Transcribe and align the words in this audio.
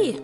Hei! 0.00 0.14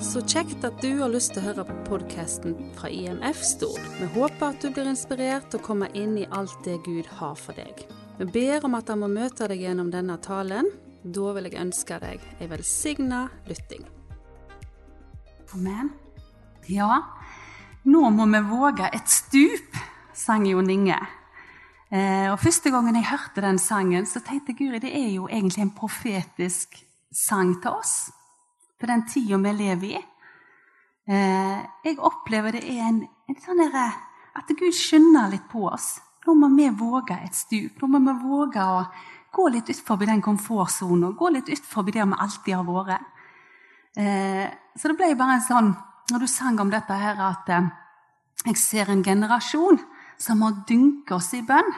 Så 0.00 0.22
kjekt 0.24 0.62
at 0.64 0.78
du 0.80 0.94
har 0.96 1.10
lyst 1.12 1.34
til 1.34 1.42
å 1.42 1.50
høre 1.50 1.64
på 1.68 1.74
podkasten 1.84 2.54
fra 2.72 2.88
IMF 2.88 3.42
Stord. 3.44 3.82
Vi 3.98 4.06
håper 4.14 4.46
at 4.46 4.62
du 4.64 4.70
blir 4.72 4.88
inspirert 4.88 5.50
til 5.52 5.60
å 5.60 5.66
komme 5.66 5.90
inn 5.92 6.14
i 6.16 6.24
alt 6.32 6.54
det 6.64 6.78
Gud 6.86 7.04
har 7.18 7.34
for 7.36 7.52
deg. 7.58 7.82
Vi 8.16 8.28
ber 8.32 8.64
om 8.64 8.78
at 8.78 8.88
han 8.88 9.02
må 9.02 9.10
møte 9.12 9.50
deg 9.52 9.60
gjennom 9.66 9.92
denne 9.92 10.16
talen. 10.24 10.72
Da 11.04 11.34
vil 11.36 11.50
jeg 11.50 11.60
ønske 11.66 12.00
deg 12.06 12.24
ei 12.40 12.48
velsigna 12.48 13.26
lytting. 13.50 13.84
Amen. 15.52 15.92
Ja, 16.72 17.02
nå 17.84 18.08
må 18.16 18.30
vi 18.32 18.44
våge 18.48 18.88
et 18.88 19.12
stup, 19.12 19.80
sang 20.16 20.48
Jon 20.48 20.72
Inge. 20.72 21.02
Eh, 21.92 22.32
og 22.32 22.40
Første 22.40 22.72
gangen 22.72 22.96
jeg 22.96 23.12
hørte 23.12 23.44
den 23.44 23.60
sangen, 23.60 24.08
så 24.08 24.24
tenkte 24.24 24.56
jeg 24.56 24.62
Guri, 24.64 24.86
det 24.88 24.96
er 24.96 25.10
jo 25.10 25.28
egentlig 25.28 25.68
en 25.68 25.76
profetisk 25.76 26.86
sang 27.12 27.58
til 27.60 27.76
oss 27.76 27.98
for 28.80 28.90
den 28.90 29.04
tida 29.08 29.38
vi 29.40 29.52
lever 29.56 29.96
i. 29.96 30.02
Eh, 31.06 31.60
jeg 31.84 31.98
opplever 32.02 32.56
det 32.56 32.64
er 32.66 32.88
en, 32.88 33.04
en 33.30 33.38
sånn 33.38 33.60
derre 33.62 33.84
At 34.36 34.50
Gud 34.50 34.74
skynder 34.74 35.30
litt 35.32 35.46
på 35.48 35.62
oss. 35.70 35.94
Nå 36.26 36.34
må 36.36 36.50
vi 36.52 36.66
våge 36.76 37.16
et 37.24 37.34
stup. 37.34 37.78
Nå 37.80 37.88
må 37.88 38.02
vi 38.04 38.14
våge 38.20 38.60
å 38.60 38.82
gå 39.32 39.46
litt 39.54 39.70
utfor 39.72 40.02
den 40.04 40.20
komfortsona. 40.20 41.14
Gå 41.16 41.30
litt 41.32 41.48
utfor 41.54 41.86
der 41.88 42.04
vi 42.04 42.18
alltid 42.20 42.56
har 42.58 42.66
vært. 42.68 43.06
Eh, 43.96 44.44
så 44.76 44.90
det 44.90 44.98
ble 44.98 45.14
bare 45.16 45.38
en 45.38 45.46
sånn 45.46 45.74
Når 46.06 46.22
du 46.22 46.26
sang 46.30 46.60
om 46.62 46.68
dette 46.70 46.94
her, 46.94 47.16
at 47.18 47.48
eh, 47.50 47.64
jeg 48.44 48.58
ser 48.60 48.90
en 48.92 49.02
generasjon 49.02 49.80
som 50.22 50.42
har 50.44 50.60
dynket 50.68 51.16
oss 51.16 51.32
i 51.34 51.40
bønn. 51.42 51.72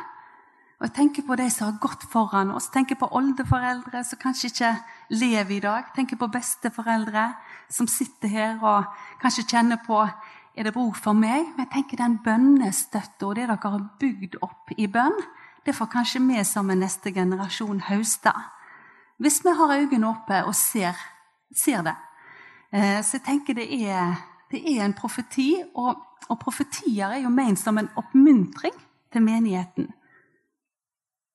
Og 0.79 0.87
jeg 0.87 0.95
tenker 0.95 1.25
på 1.27 1.35
de 1.35 1.49
som 1.51 1.73
har 1.73 1.81
gått 1.83 2.05
foran 2.13 2.53
oss. 2.55 2.71
tenker 2.71 2.95
på 2.95 3.09
oldeforeldre 3.11 4.05
som 4.05 4.19
kanskje 4.19 4.47
ikke 4.47 4.75
lever 5.11 5.57
i 5.57 5.61
dag. 5.61 5.85
tenker 5.95 6.17
på 6.17 6.31
besteforeldre 6.31 7.35
som 7.69 7.87
sitter 7.87 8.29
her 8.29 8.59
og 8.63 8.85
kanskje 9.21 9.49
kjenner 9.51 9.81
på 9.87 10.09
er 10.57 10.65
det 10.65 10.75
bruk 10.75 10.97
for 10.97 11.13
meg. 11.13 11.51
Men 11.57 11.67
jeg 11.67 11.73
tenker 11.73 11.97
den 11.97 12.19
bønnestøtta 12.23 13.27
og 13.27 13.35
det 13.35 13.49
dere 13.49 13.59
har 13.59 13.89
bygd 13.99 14.39
opp 14.43 14.71
i 14.77 14.87
bønn, 14.87 15.19
det 15.67 15.75
får 15.75 15.91
kanskje 15.93 16.23
vi 16.23 16.45
som 16.45 16.71
en 16.71 16.79
neste 16.79 17.11
generasjon 17.13 17.81
høste. 17.91 18.33
Hvis 19.19 19.43
vi 19.45 19.51
har 19.51 19.75
øynene 19.75 20.09
oppe 20.09 20.45
og 20.47 20.55
ser, 20.55 20.95
ser 21.55 21.83
det. 21.83 21.97
Eh, 22.73 23.03
så 23.03 23.19
jeg 23.19 23.25
tenker 23.27 23.55
det 23.55 23.67
er, 23.83 24.15
det 24.51 24.63
er 24.63 24.85
en 24.85 24.95
profeti, 24.95 25.57
og, 25.75 25.99
og 26.29 26.39
profetier 26.39 27.11
er 27.11 27.23
jo 27.25 27.35
ment 27.35 27.59
som 27.59 27.79
en 27.79 27.91
oppmuntring 27.97 28.75
til 29.13 29.23
menigheten. 29.23 29.91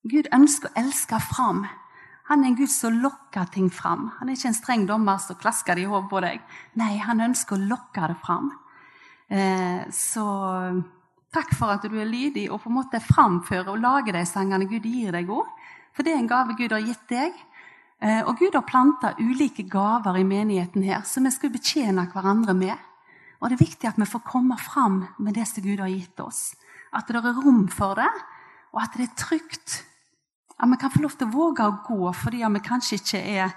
Gud 0.04 0.28
ønsker 0.36 0.68
å 0.68 0.80
elske 0.82 1.16
fram. 1.24 1.62
Han 2.28 2.42
er 2.42 2.50
en 2.50 2.56
Gud 2.58 2.72
som 2.72 2.98
lokker 3.00 3.48
ting 3.52 3.70
fram. 3.72 4.10
Han 4.18 4.28
er 4.28 4.36
ikke 4.36 4.50
en 4.50 4.56
streng 4.56 4.82
dommer 4.88 5.20
som 5.20 5.38
klasker 5.40 5.76
det 5.76 5.86
i 5.86 5.88
hodet 5.88 6.10
på 6.10 6.20
deg. 6.24 6.42
Nei, 6.80 6.96
han 7.00 7.24
ønsker 7.24 7.56
å 7.56 7.68
lokke 7.70 8.10
det 8.12 8.16
fram. 8.20 8.50
Eh, 9.32 9.80
så 9.92 10.26
takk 11.34 11.54
for 11.56 11.72
at 11.72 11.86
du 11.88 11.96
er 11.96 12.08
lydig 12.08 12.50
og 12.50 12.60
på 12.62 12.70
en 12.70 12.76
måte 12.76 13.00
framfører 13.00 13.72
og 13.72 13.80
lager 13.80 14.18
de 14.18 14.26
sangene 14.28 14.68
Gud 14.68 14.84
gir 14.84 15.16
deg 15.16 15.32
òg. 15.32 15.48
For 15.96 16.04
det 16.04 16.12
er 16.12 16.20
en 16.20 16.28
gave 16.28 16.56
Gud 16.58 16.76
har 16.76 16.84
gitt 16.84 17.08
deg. 17.08 17.40
Eh, 18.04 18.20
og 18.28 18.36
Gud 18.40 18.56
har 18.56 18.68
planta 18.68 19.14
ulike 19.20 19.64
gaver 19.72 20.20
i 20.20 20.26
menigheten 20.28 20.84
her 20.84 21.00
som 21.08 21.24
vi 21.24 21.32
skal 21.32 21.52
betjene 21.54 22.04
hverandre 22.12 22.56
med. 22.60 22.76
Og 23.40 23.48
det 23.48 23.56
er 23.56 23.64
viktig 23.64 23.88
at 23.88 24.00
vi 24.00 24.08
får 24.08 24.24
komme 24.28 24.60
fram 24.60 25.00
med 25.16 25.40
det 25.40 25.48
som 25.48 25.64
Gud 25.64 25.80
har 25.80 25.92
gitt 25.92 26.20
oss. 26.20 26.54
At 26.92 27.08
det 27.08 27.24
er 27.24 27.40
rom 27.40 27.66
for 27.72 27.96
det, 27.96 28.12
og 28.76 28.84
at 28.84 28.96
det 28.96 29.08
er 29.08 29.18
trygt 29.18 29.80
at 30.58 30.70
vi 30.70 30.78
kan 30.80 30.90
få 30.90 31.02
lov 31.02 31.16
til 31.18 31.26
å 31.28 31.34
våge 31.34 31.66
å 31.66 31.78
gå 31.86 32.12
fordi 32.14 32.44
vi 32.44 32.62
kanskje 32.62 32.98
ikke 33.00 33.20
er 33.20 33.54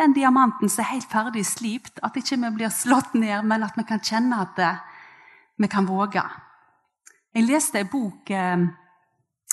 den 0.00 0.14
diamanten 0.16 0.70
som 0.70 0.82
er 0.84 0.94
helt 0.94 1.10
ferdig 1.10 1.44
slipt. 1.46 2.00
At 2.02 2.16
ikke 2.16 2.38
vi 2.40 2.50
blir 2.56 2.72
slått 2.74 3.14
ned, 3.14 3.44
men 3.44 3.64
at 3.66 3.76
vi 3.76 3.84
kan 3.88 4.02
kjenne 4.02 4.40
at 4.42 4.56
det, 4.56 4.74
vi 5.60 5.68
kan 5.68 5.88
våge. 5.88 6.24
Jeg 7.34 7.46
leste 7.46 7.82
en 7.82 7.90
bok 7.92 8.30
eh, 8.34 8.64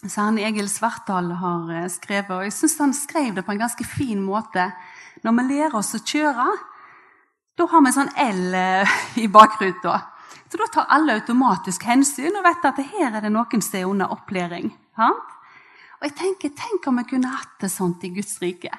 som 0.05 0.29
han 0.29 0.39
Egil 0.41 0.69
Svartdal 0.71 1.31
har 1.41 1.73
eh, 1.75 1.89
skrevet. 1.91 2.31
og 2.31 2.47
Jeg 2.47 2.55
syns 2.55 2.79
han 2.81 2.95
skrev 2.95 3.35
det 3.35 3.45
på 3.45 3.53
en 3.53 3.61
ganske 3.65 3.85
fin 3.85 4.21
måte. 4.23 4.71
Når 5.25 5.37
vi 5.37 5.47
lærer 5.51 5.77
oss 5.77 5.95
å 5.97 6.01
kjøre, 6.01 6.47
da 7.57 7.67
har 7.69 7.83
vi 7.83 7.91
en 7.91 7.97
sånn 7.99 8.13
L 8.23 8.57
eh, 8.57 8.99
i 9.23 9.27
bakruta. 9.29 9.99
Så 10.47 10.59
da 10.61 10.69
tar 10.71 10.91
alle 10.95 11.19
automatisk 11.19 11.83
hensyn 11.89 12.37
og 12.39 12.45
vet 12.45 12.65
at 12.69 12.79
her 12.93 13.17
er 13.17 13.25
det 13.25 13.33
noen 13.33 13.61
som 13.61 13.79
er 13.81 13.89
under 13.89 14.13
opplæring. 14.15 14.71
Sant? 14.95 15.36
Og 15.97 16.05
jeg 16.05 16.15
tenker, 16.17 16.53
Tenk 16.53 16.87
om 16.87 16.99
vi 17.01 17.07
kunne 17.09 17.33
hatt 17.33 17.57
det 17.61 17.71
sånt 17.73 18.03
i 18.05 18.11
Guds 18.13 18.37
rike. 18.41 18.69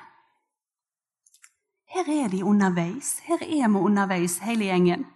Her 1.89 2.11
er 2.13 2.29
de 2.31 2.45
underveis. 2.45 3.19
Her 3.27 3.43
er 3.43 3.69
vi 3.69 3.81
underveis, 3.81 4.39
hele 4.45 4.69
gjengen. 4.69 5.07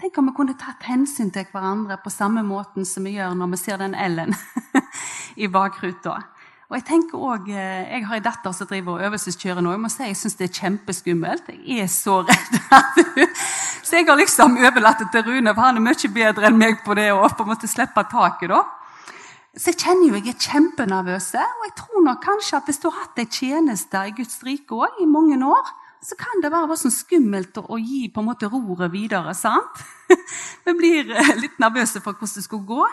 Tenk 0.00 0.16
om 0.18 0.30
vi 0.30 0.36
kunne 0.36 0.54
tatt 0.58 0.86
hensyn 0.88 1.30
til 1.30 1.44
hverandre 1.52 1.98
på 2.02 2.10
samme 2.10 2.42
måten 2.46 2.86
som 2.88 3.04
vi 3.04 3.16
gjør 3.18 3.34
når 3.38 3.52
vi 3.52 3.58
ser 3.60 3.82
den 3.82 3.94
L-en 3.94 4.32
i 5.44 5.46
bakruta. 5.46 6.16
Og 6.72 6.78
Jeg 6.78 6.84
tenker 6.88 7.18
også, 7.20 7.52
eh, 7.52 7.90
jeg 7.92 8.06
har 8.08 8.16
en 8.16 8.24
datter 8.24 8.52
som 8.56 8.66
driver 8.66 8.94
og 8.96 9.02
øvelseskjører 9.04 9.60
nå. 9.60 9.74
Jeg 9.74 9.80
må 9.82 9.90
si 9.92 10.06
jeg 10.08 10.16
syns 10.16 10.38
det 10.38 10.46
er 10.48 10.54
kjempeskummelt. 10.56 11.50
Jeg 11.52 11.84
er 11.84 11.90
så 11.92 12.22
redd. 12.30 12.56
så 13.82 13.98
jeg 13.98 14.08
har 14.08 14.16
liksom 14.16 14.56
overlatt 14.56 15.02
det 15.04 15.10
til 15.12 15.26
Rune, 15.26 15.52
for 15.52 15.66
han 15.66 15.76
er 15.76 15.84
mye 15.84 16.12
bedre 16.14 16.48
enn 16.48 16.56
meg 16.58 16.80
på 16.86 16.96
det 16.96 17.10
å 17.12 17.26
på 17.28 17.44
en 17.44 17.52
måte 17.52 17.68
slippe 17.68 18.06
taket. 18.08 18.48
da. 18.54 18.62
Så 19.52 19.68
jeg 19.68 19.82
kjenner 19.82 20.08
jo 20.08 20.16
jeg 20.16 20.32
er 20.32 20.44
kjempenervøs. 20.46 21.26
Og 21.36 21.64
jeg 21.66 21.74
tror 21.76 22.04
nok 22.06 22.22
kanskje 22.24 22.56
at 22.56 22.68
hvis 22.68 22.80
du 22.80 22.88
har 22.88 23.02
hatt 23.02 23.18
ei 23.20 23.28
tjeneste 23.28 24.04
i 24.08 24.14
Guds 24.16 24.38
rike 24.46 24.78
òg 24.78 25.02
i 25.04 25.08
mange 25.08 25.36
år, 25.44 25.72
så 26.02 26.16
kan 26.18 26.40
det 26.42 26.50
være 26.50 26.78
sånn 26.80 26.94
skummelt 26.94 27.60
å, 27.60 27.76
gi 27.78 28.08
på 28.10 28.22
en 28.22 28.30
måte 28.30 28.48
roret 28.50 28.90
videre. 28.94 29.34
sant? 29.36 29.84
Vi 30.64 30.74
blir 30.74 31.12
eh, 31.12 31.36
litt 31.38 31.60
nervøse 31.62 32.00
for 32.00 32.16
hvordan 32.16 32.40
det 32.40 32.46
skal 32.48 32.64
gå. 32.66 32.86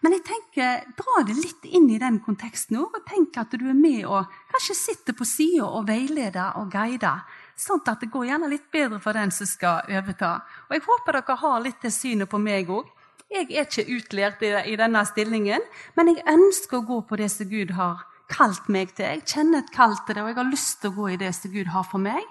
Men 0.00 0.14
jeg 0.14 0.24
tenker, 0.26 0.82
dra 0.94 1.22
det 1.26 1.34
litt 1.34 1.64
inn 1.74 1.88
i 1.90 1.98
den 1.98 2.20
konteksten 2.22 2.78
òg, 2.78 3.00
og 3.00 3.06
tenk 3.08 3.34
at 3.40 3.54
du 3.58 3.64
er 3.66 3.74
med 3.74 4.04
og 4.06 4.30
kanskje 4.52 4.76
sitter 4.78 5.16
på 5.18 5.26
sida 5.26 5.66
og 5.66 5.88
veileder 5.88 6.54
og 6.60 6.70
guider. 6.70 7.24
Sånn 7.58 7.82
at 7.82 7.98
det 8.00 8.10
går 8.12 8.28
gjerne 8.30 8.50
litt 8.52 8.68
bedre 8.72 9.00
for 9.02 9.18
den 9.18 9.34
som 9.34 9.50
skal 9.50 9.90
overta. 9.90 10.38
Og 10.70 10.78
Jeg 10.78 10.86
håper 10.86 11.18
dere 11.18 11.38
har 11.42 11.64
litt 11.64 11.82
det 11.82 11.92
synet 11.92 12.30
på 12.30 12.38
meg 12.40 12.70
òg. 12.70 12.86
Jeg 13.28 13.50
er 13.52 13.66
ikke 13.66 13.84
utlært 13.92 14.40
i 14.40 14.76
denne 14.80 15.02
stillingen, 15.04 15.64
men 15.98 16.08
jeg 16.08 16.24
ønsker 16.32 16.78
å 16.78 16.86
gå 16.88 17.02
på 17.04 17.16
det 17.20 17.26
som 17.28 17.50
Gud 17.50 17.74
har 17.76 18.06
kalt 18.32 18.70
meg 18.72 18.94
til. 18.96 19.04
Jeg 19.04 19.26
kjenner 19.28 19.60
et 19.60 19.72
kall 19.74 19.98
til 20.06 20.16
det, 20.16 20.22
og 20.22 20.30
jeg 20.30 20.38
har 20.38 20.48
lyst 20.48 20.78
til 20.80 20.92
å 20.92 20.96
gå 20.96 21.08
i 21.12 21.18
det 21.20 21.34
som 21.36 21.52
Gud 21.52 21.68
har 21.74 21.84
for 21.84 22.00
meg. 22.00 22.24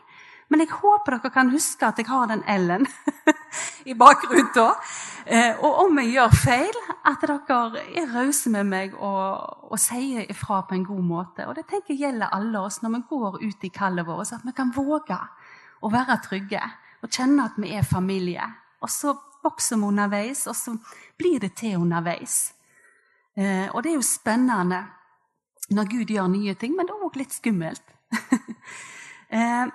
Men 0.50 0.63
jeg 0.63 0.72
håper 0.72 1.18
dere 1.18 1.31
kan 1.36 1.52
huske 1.52 1.86
at 1.86 2.00
jeg 2.02 2.07
har 2.09 2.31
den 2.31 2.41
L-en 2.50 2.88
i 3.91 3.94
bakruta. 4.00 4.72
Eh, 5.28 5.59
og 5.59 5.84
om 5.84 6.02
jeg 6.02 6.16
gjør 6.16 6.36
feil, 6.40 6.81
at 7.06 7.22
dere 7.22 7.68
er 8.00 8.09
rause 8.16 8.50
med 8.56 8.69
meg 8.72 8.96
og, 8.96 9.69
og 9.69 9.81
sier 9.84 10.25
ifra 10.31 10.63
på 10.66 10.80
en 10.80 10.88
god 10.88 11.06
måte. 11.06 11.46
Og 11.46 11.59
det 11.59 11.68
tenker 11.69 11.94
jeg 11.94 12.07
gjelder 12.07 12.34
alle 12.34 12.63
oss 12.63 12.81
når 12.81 12.96
vi 12.96 13.03
går 13.12 13.38
ut 13.44 13.69
i 13.69 13.74
kallet 13.75 14.07
vårt, 14.07 14.34
at 14.34 14.47
vi 14.47 14.56
kan 14.56 14.74
våge 14.74 15.19
å 15.78 15.94
være 15.94 16.22
trygge 16.25 16.63
og 17.03 17.12
kjenne 17.12 17.52
at 17.52 17.62
vi 17.62 17.75
er 17.78 17.86
familie. 17.86 18.50
Og 18.81 18.90
så 18.90 19.13
vokser 19.46 19.80
vi 19.80 19.90
underveis, 19.90 20.46
og 20.48 20.56
så 20.56 20.75
blir 21.18 21.40
det 21.44 21.56
til 21.59 21.78
underveis. 21.81 22.53
Eh, 23.38 23.68
og 23.74 23.84
det 23.84 23.92
er 23.92 24.00
jo 24.00 24.06
spennende 24.06 24.84
når 25.74 25.90
Gud 25.92 26.14
gjør 26.14 26.30
nye 26.31 26.56
ting, 26.56 26.75
men 26.78 26.88
det 26.88 26.96
er 26.96 27.03
òg 27.06 27.20
litt 27.20 27.36
skummelt. 27.36 27.94
eh, 29.36 29.68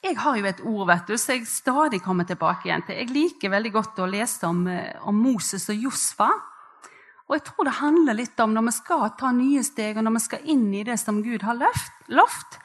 jeg 0.00 0.16
har 0.16 0.36
jo 0.36 0.48
et 0.48 0.62
ord 0.64 0.86
vet 0.88 1.10
du, 1.10 1.16
så 1.20 1.36
jeg 1.36 1.48
stadig 1.48 2.00
kommer 2.04 2.28
tilbake 2.28 2.68
igjen 2.68 2.84
til. 2.86 2.96
Jeg 3.00 3.12
liker 3.12 3.52
veldig 3.52 3.72
godt 3.74 4.00
å 4.00 4.08
lese 4.08 4.48
om, 4.48 4.62
eh, 4.68 4.96
om 5.08 5.16
Moses 5.16 5.68
og 5.72 5.88
Josfa. 5.88 6.30
Og 7.28 7.36
jeg 7.36 7.44
tror 7.46 7.68
det 7.68 7.78
handler 7.78 8.16
litt 8.18 8.40
om 8.42 8.54
når 8.56 8.66
vi 8.66 8.72
skal 8.74 9.04
ta 9.20 9.30
nye 9.34 9.62
steg, 9.62 9.98
og 9.98 10.06
når 10.06 10.16
vi 10.16 10.22
skal 10.24 10.48
inn 10.50 10.64
i 10.74 10.84
det 10.88 10.96
som 10.98 11.20
Gud 11.22 11.44
har 11.46 11.60
lovt, 11.60 12.56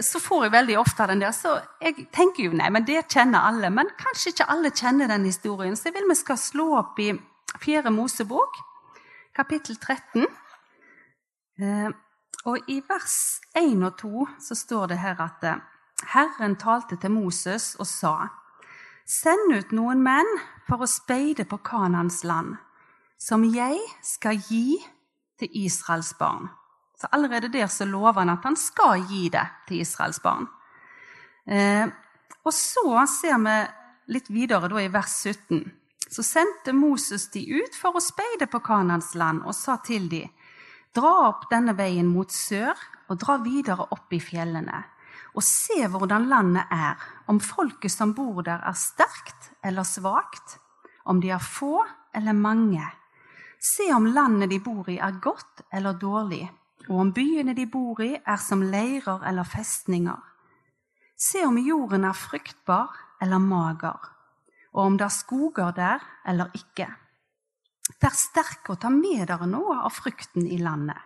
så 0.00 0.20
får 0.22 0.44
jeg 0.44 0.52
veldig 0.52 0.78
ofte 0.78 1.06
den 1.10 1.22
der. 1.22 1.32
Så 1.34 1.56
jeg 1.82 2.08
tenker 2.14 2.46
jo 2.46 2.56
nei, 2.56 2.70
men 2.70 2.86
det 2.86 3.06
kjenner 3.10 3.46
alle. 3.48 3.70
Men 3.74 3.90
kanskje 3.98 4.32
ikke 4.32 4.50
alle 4.52 4.70
kjenner 4.70 5.10
den 5.10 5.26
historien. 5.26 5.76
Så 5.76 5.88
jeg 5.88 5.98
vil 5.98 6.10
vi 6.10 6.18
skal 6.18 6.38
slå 6.38 6.68
opp 6.78 7.00
i 7.02 7.12
4. 7.58 7.90
Mosebok, 7.90 8.60
kapittel 9.34 9.76
13. 9.76 10.26
Eh, 11.58 11.88
og 12.46 12.70
i 12.70 12.78
vers 12.86 13.40
1 13.58 13.82
og 13.82 13.98
2 13.98 14.26
så 14.40 14.54
står 14.54 14.92
det 14.92 15.00
her 15.02 15.18
at 15.20 15.44
eh, 15.44 15.64
Herren 16.14 16.54
talte 16.56 16.96
til 16.96 17.10
Moses 17.10 17.74
og 17.78 17.86
sa:" 17.86 18.28
Send 19.08 19.54
ut 19.56 19.70
noen 19.72 20.02
menn 20.04 20.28
for 20.68 20.84
å 20.84 20.86
speide 20.86 21.46
på 21.48 21.56
Kanans 21.64 22.24
land, 22.28 22.58
som 23.18 23.40
jeg 23.42 23.80
skal 24.04 24.36
gi 24.36 24.76
til 25.40 25.48
Israels 25.64 26.12
barn. 26.18 26.50
Så 27.00 27.06
allerede 27.14 27.48
der 27.48 27.66
så 27.66 27.86
lover 27.86 28.20
han 28.20 28.30
at 28.30 28.44
han 28.44 28.56
skal 28.58 29.04
gi 29.06 29.28
det 29.30 29.46
til 29.68 29.82
Israels 29.84 30.18
barn. 30.22 30.48
Eh, 31.46 31.86
og 32.42 32.54
så 32.54 33.04
ser 33.06 33.38
vi 33.44 33.58
litt 34.14 34.30
videre 34.32 34.70
da 34.70 34.82
i 34.82 34.90
vers 34.90 35.14
17. 35.22 35.62
Så 36.08 36.24
sendte 36.24 36.72
Moses 36.72 37.28
de 37.30 37.44
ut 37.60 37.74
for 37.76 37.96
å 37.96 38.02
speide 38.02 38.48
på 38.50 38.60
Kanans 38.64 39.12
land 39.14 39.44
og 39.44 39.54
sa 39.54 39.76
til 39.84 40.08
de, 40.10 40.24
dra 40.96 41.12
opp 41.28 41.50
denne 41.50 41.74
veien 41.76 42.08
mot 42.08 42.32
sør 42.32 42.74
og 43.08 43.20
dra 43.20 43.36
videre 43.44 43.88
opp 43.94 44.12
i 44.12 44.20
fjellene. 44.20 44.84
og 45.38 45.44
se 45.44 45.86
hvordan 45.86 46.24
landet 46.26 46.72
er, 46.72 46.96
om 47.30 47.38
folket 47.38 47.92
som 47.92 48.14
bor 48.16 48.42
der, 48.42 48.58
er 48.64 48.74
sterkt 48.74 49.52
eller 49.62 49.84
svakt, 49.86 50.56
om 51.04 51.20
de 51.20 51.30
er 51.30 51.38
få 51.38 51.84
eller 52.16 52.32
mange. 52.32 52.82
Se 53.60 53.86
om 53.94 54.06
landet 54.06 54.50
de 54.50 54.58
bor 54.58 54.88
i, 54.90 54.96
er 54.98 55.20
godt 55.22 55.62
eller 55.70 55.94
dårlig, 56.00 56.48
og 56.88 57.00
om 57.02 57.12
byene 57.12 57.54
de 57.54 57.66
bor 57.70 58.00
i, 58.04 58.14
er 58.16 58.40
som 58.42 58.62
leirer 58.64 59.24
eller 59.28 59.48
festninger. 59.48 60.20
Se 61.18 61.42
om 61.46 61.58
jorden 61.58 62.06
er 62.06 62.16
fruktbar 62.16 62.94
eller 63.22 63.42
mager, 63.42 63.98
og 64.74 64.84
om 64.84 64.96
det 64.98 65.08
er 65.08 65.16
skoger 65.16 65.74
der 65.76 66.04
eller 66.28 66.54
ikke. 66.54 66.86
Vær 67.98 68.14
sterke 68.14 68.74
og 68.74 68.80
ta 68.82 68.90
med 68.92 69.26
dere 69.28 69.48
noe 69.48 69.80
av 69.82 69.94
frukten 69.96 70.46
i 70.46 70.60
landet. 70.62 70.98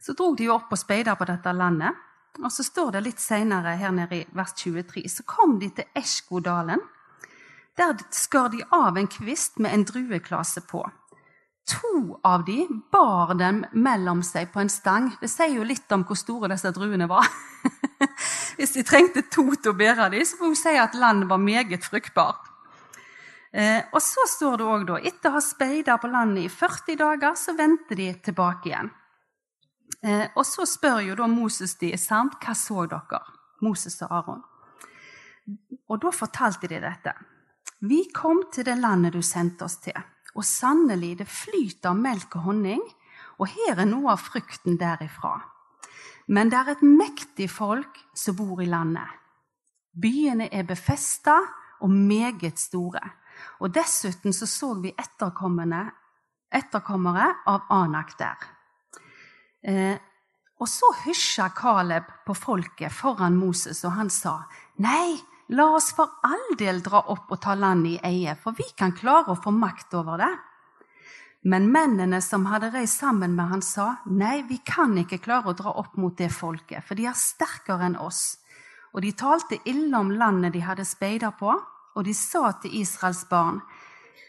Så 0.00 0.14
drog 0.18 0.36
de 0.38 0.46
jo 0.48 0.54
opp 0.54 0.72
og 0.72 0.80
speida 0.80 1.14
på 1.18 1.26
dette 1.28 1.52
landet. 1.52 2.04
Og 2.38 2.52
så 2.54 2.62
står 2.62 2.92
det 2.94 3.02
litt 3.02 3.22
seinere 3.22 3.74
her 3.80 3.90
nede 3.94 4.20
i 4.20 4.26
vers 4.36 4.52
23, 4.54 5.02
så 5.10 5.24
kom 5.26 5.56
de 5.58 5.72
til 5.74 5.88
Eskodalen. 5.98 6.82
Der 7.78 7.96
skar 8.14 8.50
de 8.52 8.62
av 8.74 8.98
en 8.98 9.08
kvist 9.10 9.58
med 9.58 9.74
en 9.74 9.84
drueklase 9.86 10.62
på. 10.66 10.84
To 11.68 12.18
av 12.24 12.44
de 12.46 12.62
bar 12.92 13.34
dem 13.36 13.62
mellom 13.72 14.22
seg 14.24 14.48
på 14.52 14.62
en 14.62 14.70
stang. 14.72 15.10
Det 15.20 15.28
sier 15.28 15.58
jo 15.58 15.66
litt 15.68 15.90
om 15.92 16.04
hvor 16.08 16.16
store 16.16 16.48
disse 16.52 16.72
druene 16.72 17.08
var. 17.10 17.28
Hvis 18.56 18.72
de 18.76 18.84
trengte 18.86 19.26
to 19.28 19.44
til 19.54 19.74
å 19.74 19.76
bære 19.76 20.08
dem, 20.14 20.24
så 20.24 20.38
må 20.40 20.52
hun 20.52 20.56
si 20.58 20.72
at 20.80 20.96
landet 20.96 21.28
var 21.28 21.42
meget 21.42 21.84
fruktbart. 21.84 22.48
Eh, 23.52 23.84
og 23.92 24.00
så 24.04 24.24
står 24.28 24.56
det 24.60 24.68
òg, 24.68 24.86
da, 24.88 24.98
etter 25.10 25.30
å 25.30 25.38
ha 25.38 25.44
speida 25.44 25.96
på 26.00 26.10
landet 26.12 26.46
i 26.46 26.52
40 26.52 26.98
dager, 27.00 27.36
så 27.36 27.54
vendte 27.56 27.96
de 27.96 28.10
tilbake 28.24 28.72
igjen. 28.72 28.90
Eh, 30.02 30.26
og 30.34 30.44
så 30.46 30.66
spør 30.68 31.00
jo 31.06 31.16
da 31.18 31.28
Moses 31.30 31.74
de, 31.80 31.94
sant, 32.00 32.36
hva 32.44 32.54
så 32.56 32.84
dere? 32.90 33.22
Moses 33.64 33.96
og 34.06 34.12
Aron. 34.14 34.44
Og 35.88 36.00
da 36.02 36.12
fortalte 36.12 36.68
de 36.70 36.80
dette. 36.82 37.14
Vi 37.88 38.04
kom 38.14 38.44
til 38.52 38.66
det 38.68 38.76
landet 38.78 39.16
du 39.16 39.22
sendte 39.22 39.66
oss 39.66 39.78
til. 39.82 39.96
Og 40.38 40.46
sannelig, 40.46 41.18
det 41.18 41.26
flyter 41.26 41.96
melk 41.98 42.36
og 42.38 42.44
honning, 42.46 42.82
og 43.38 43.50
her 43.50 43.78
er 43.82 43.88
noe 43.88 44.12
av 44.14 44.22
frukten 44.22 44.78
derifra. 44.78 45.34
Men 46.28 46.50
det 46.52 46.58
er 46.58 46.68
et 46.74 46.84
mektig 46.84 47.48
folk 47.50 47.98
som 48.16 48.36
bor 48.38 48.62
i 48.62 48.68
landet. 48.68 49.08
Byene 49.98 50.48
er 50.52 50.66
befesta 50.68 51.38
og 51.82 51.90
meget 51.90 52.58
store. 52.60 53.02
Og 53.62 53.74
dessuten 53.74 54.32
så, 54.34 54.46
så 54.46 54.74
vi 54.82 54.92
etterkommere 54.98 55.82
av 57.46 57.60
Anak 57.74 58.18
der. 58.18 58.38
Eh, 59.62 59.96
og 60.58 60.68
så 60.70 60.90
hysja 61.04 61.48
Caleb 61.54 62.04
på 62.26 62.34
folket 62.34 62.92
foran 62.92 63.36
Moses, 63.38 63.84
og 63.84 63.92
han 63.92 64.10
sa, 64.10 64.42
'Nei, 64.78 65.18
La 65.48 65.64
oss 65.72 65.92
for 65.96 66.18
all 66.28 66.56
del 66.60 66.82
dra 66.84 67.00
opp 67.08 67.30
og 67.32 67.40
ta 67.40 67.54
landet 67.56 67.94
i 67.96 68.00
eie, 68.04 68.34
for 68.36 68.52
vi 68.52 68.66
kan 68.76 68.92
klare 68.92 69.32
å 69.32 69.40
få 69.40 69.52
makt 69.54 69.94
over 69.96 70.20
det. 70.20 70.34
Men 71.48 71.70
mennene 71.72 72.18
som 72.20 72.44
hadde 72.50 72.68
reist 72.74 73.00
sammen 73.00 73.32
med 73.36 73.48
han 73.48 73.62
sa, 73.64 73.86
nei, 74.04 74.42
vi 74.48 74.58
kan 74.60 74.92
ikke 75.00 75.22
klare 75.24 75.48
å 75.48 75.56
dra 75.56 75.72
opp 75.80 75.96
mot 75.96 76.16
det 76.18 76.28
folket, 76.34 76.84
for 76.84 76.98
de 76.98 77.06
er 77.08 77.16
sterkere 77.16 77.86
enn 77.88 77.96
oss. 77.96 78.42
Og 78.92 79.00
de 79.04 79.14
talte 79.16 79.60
ille 79.64 79.96
om 79.96 80.10
landet 80.12 80.52
de 80.52 80.64
hadde 80.66 80.84
speida 80.84 81.30
på, 81.32 81.54
og 81.96 82.04
de 82.04 82.14
sa 82.14 82.50
til 82.60 82.74
Israels 82.82 83.24
barn, 83.30 83.62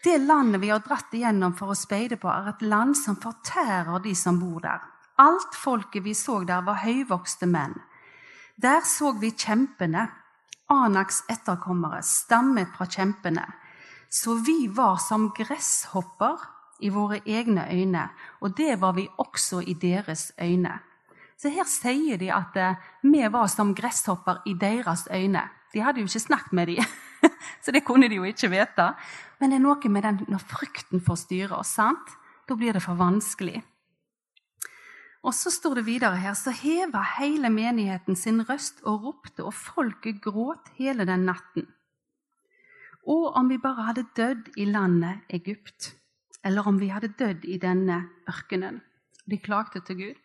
det 0.03 0.15
landet 0.23 0.61
vi 0.61 0.69
har 0.71 0.79
dratt 0.79 1.11
igjennom 1.11 1.51
for 1.59 1.73
å 1.73 1.75
speide 1.75 2.15
på, 2.21 2.29
er 2.31 2.53
et 2.53 2.63
land 2.63 2.95
som 2.95 3.19
fortærer 3.19 3.99
de 4.05 4.13
som 4.15 4.39
bor 4.39 4.61
der. 4.63 4.85
Alt 5.19 5.57
folket 5.59 6.05
vi 6.05 6.13
så 6.15 6.39
der, 6.47 6.63
var 6.63 6.79
høyvokste 6.85 7.49
menn. 7.51 7.75
Der 8.55 8.85
så 8.87 9.11
vi 9.19 9.33
kjempene, 9.35 10.07
Anaks 10.69 11.23
etterkommere 11.29 12.03
stammet 12.05 12.69
fra 12.77 12.85
kjempene, 12.85 13.45
så 14.09 14.35
vi 14.45 14.67
var 14.73 14.99
som 15.01 15.31
gresshopper 15.33 16.43
i 16.85 16.91
våre 16.93 17.19
egne 17.25 17.65
øyne, 17.73 18.03
og 18.41 18.53
det 18.57 18.77
var 18.81 18.93
vi 18.93 19.07
også 19.17 19.63
i 19.65 19.73
deres 19.73 20.31
øyne. 20.41 20.79
Så 21.39 21.49
her 21.49 21.65
sier 21.65 22.19
de 22.19 22.29
at 22.35 22.57
eh, 22.59 22.77
vi 23.01 23.23
var 23.31 23.47
som 23.47 23.73
gresshopper 23.75 24.43
i 24.45 24.53
deres 24.59 25.07
øyne. 25.11 25.45
De 25.73 25.81
hadde 25.81 26.01
jo 26.01 26.09
ikke 26.09 26.19
snakket 26.19 26.53
med 26.53 26.67
dem, 26.67 26.85
så 27.63 27.71
det 27.71 27.85
kunne 27.87 28.09
de 28.09 28.19
jo 28.19 28.27
ikke 28.27 28.51
vite. 28.51 28.91
Men 29.39 29.51
det 29.51 29.59
er 29.59 29.65
noe 29.65 29.89
med 29.89 30.03
den 30.03 30.23
når 30.27 30.45
frykten 30.51 31.01
får 31.01 31.23
styre 31.25 31.59
oss. 31.61 31.75
sant? 31.79 32.15
Da 32.49 32.55
blir 32.55 32.73
det 32.73 32.83
for 32.83 32.97
vanskelig. 32.99 33.61
Og 35.23 35.33
så 35.35 35.51
står 35.51 35.79
det 35.79 35.85
videre 35.89 36.15
her, 36.15 36.33
så 36.33 36.53
heva 36.55 37.01
hele 37.17 37.49
menigheten 37.51 38.15
sin 38.15 38.39
røst 38.47 38.79
og 38.87 39.03
ropte, 39.03 39.43
og 39.43 39.53
folket 39.53 40.21
gråt 40.23 40.71
hele 40.77 41.05
den 41.07 41.25
natten. 41.27 41.67
Og 43.09 43.33
om 43.35 43.49
vi 43.51 43.57
bare 43.59 43.89
hadde 43.89 44.07
dødd 44.15 44.53
i 44.57 44.67
landet 44.69 45.25
Egypt, 45.35 45.93
eller 46.45 46.67
om 46.67 46.79
vi 46.79 46.87
hadde 46.87 47.11
dødd 47.19 47.45
i 47.45 47.57
denne 47.59 48.05
ørkenen. 48.29 48.79
De 49.29 49.37
klagde 49.37 49.81
til 49.85 49.97
Gud. 49.99 50.21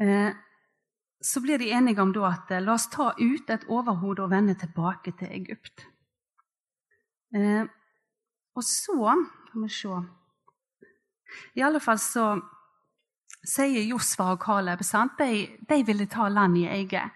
Eh, 0.00 0.32
så 1.20 1.40
blir 1.40 1.58
de 1.58 1.70
enige 1.70 2.00
om 2.02 2.14
at 2.24 2.50
eh, 2.50 2.62
la 2.62 2.72
oss 2.74 2.88
ta 2.88 3.12
ut 3.18 3.50
et 3.50 3.66
overhode 3.68 4.22
og 4.24 4.30
vende 4.30 4.54
tilbake 4.54 5.12
til 5.18 5.28
Egypt. 5.28 5.84
Eh, 7.34 7.66
og 8.56 8.64
så 8.64 9.14
Skal 9.50 9.62
vi 9.62 9.68
se 9.68 9.88
I 11.54 11.60
alle 11.60 11.80
fall 11.80 11.98
så 11.98 12.40
sier 13.46 13.84
Josfa 13.88 14.34
og 14.34 14.42
Caleb 14.44 14.82
de, 15.18 15.48
de, 15.68 15.82
ville 15.86 16.06
ta 16.06 16.28
landet 16.28 16.62
i 16.62 16.68
eget 16.80 17.10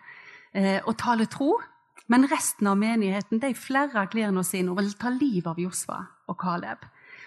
eh, 0.52 0.80
og 0.84 0.96
tale 0.98 1.26
tro. 1.26 1.58
Men 2.06 2.28
resten 2.28 2.66
av 2.68 2.76
menigheten 2.76 3.40
de 3.40 3.54
flerra 3.56 4.06
klærne 4.06 4.44
sine 4.44 4.70
og 4.70 4.78
ville 4.78 4.96
ta 4.98 5.08
livet 5.08 5.46
av 5.46 5.60
Josfa 5.60 6.00
og 6.28 6.40
Caleb. 6.40 6.84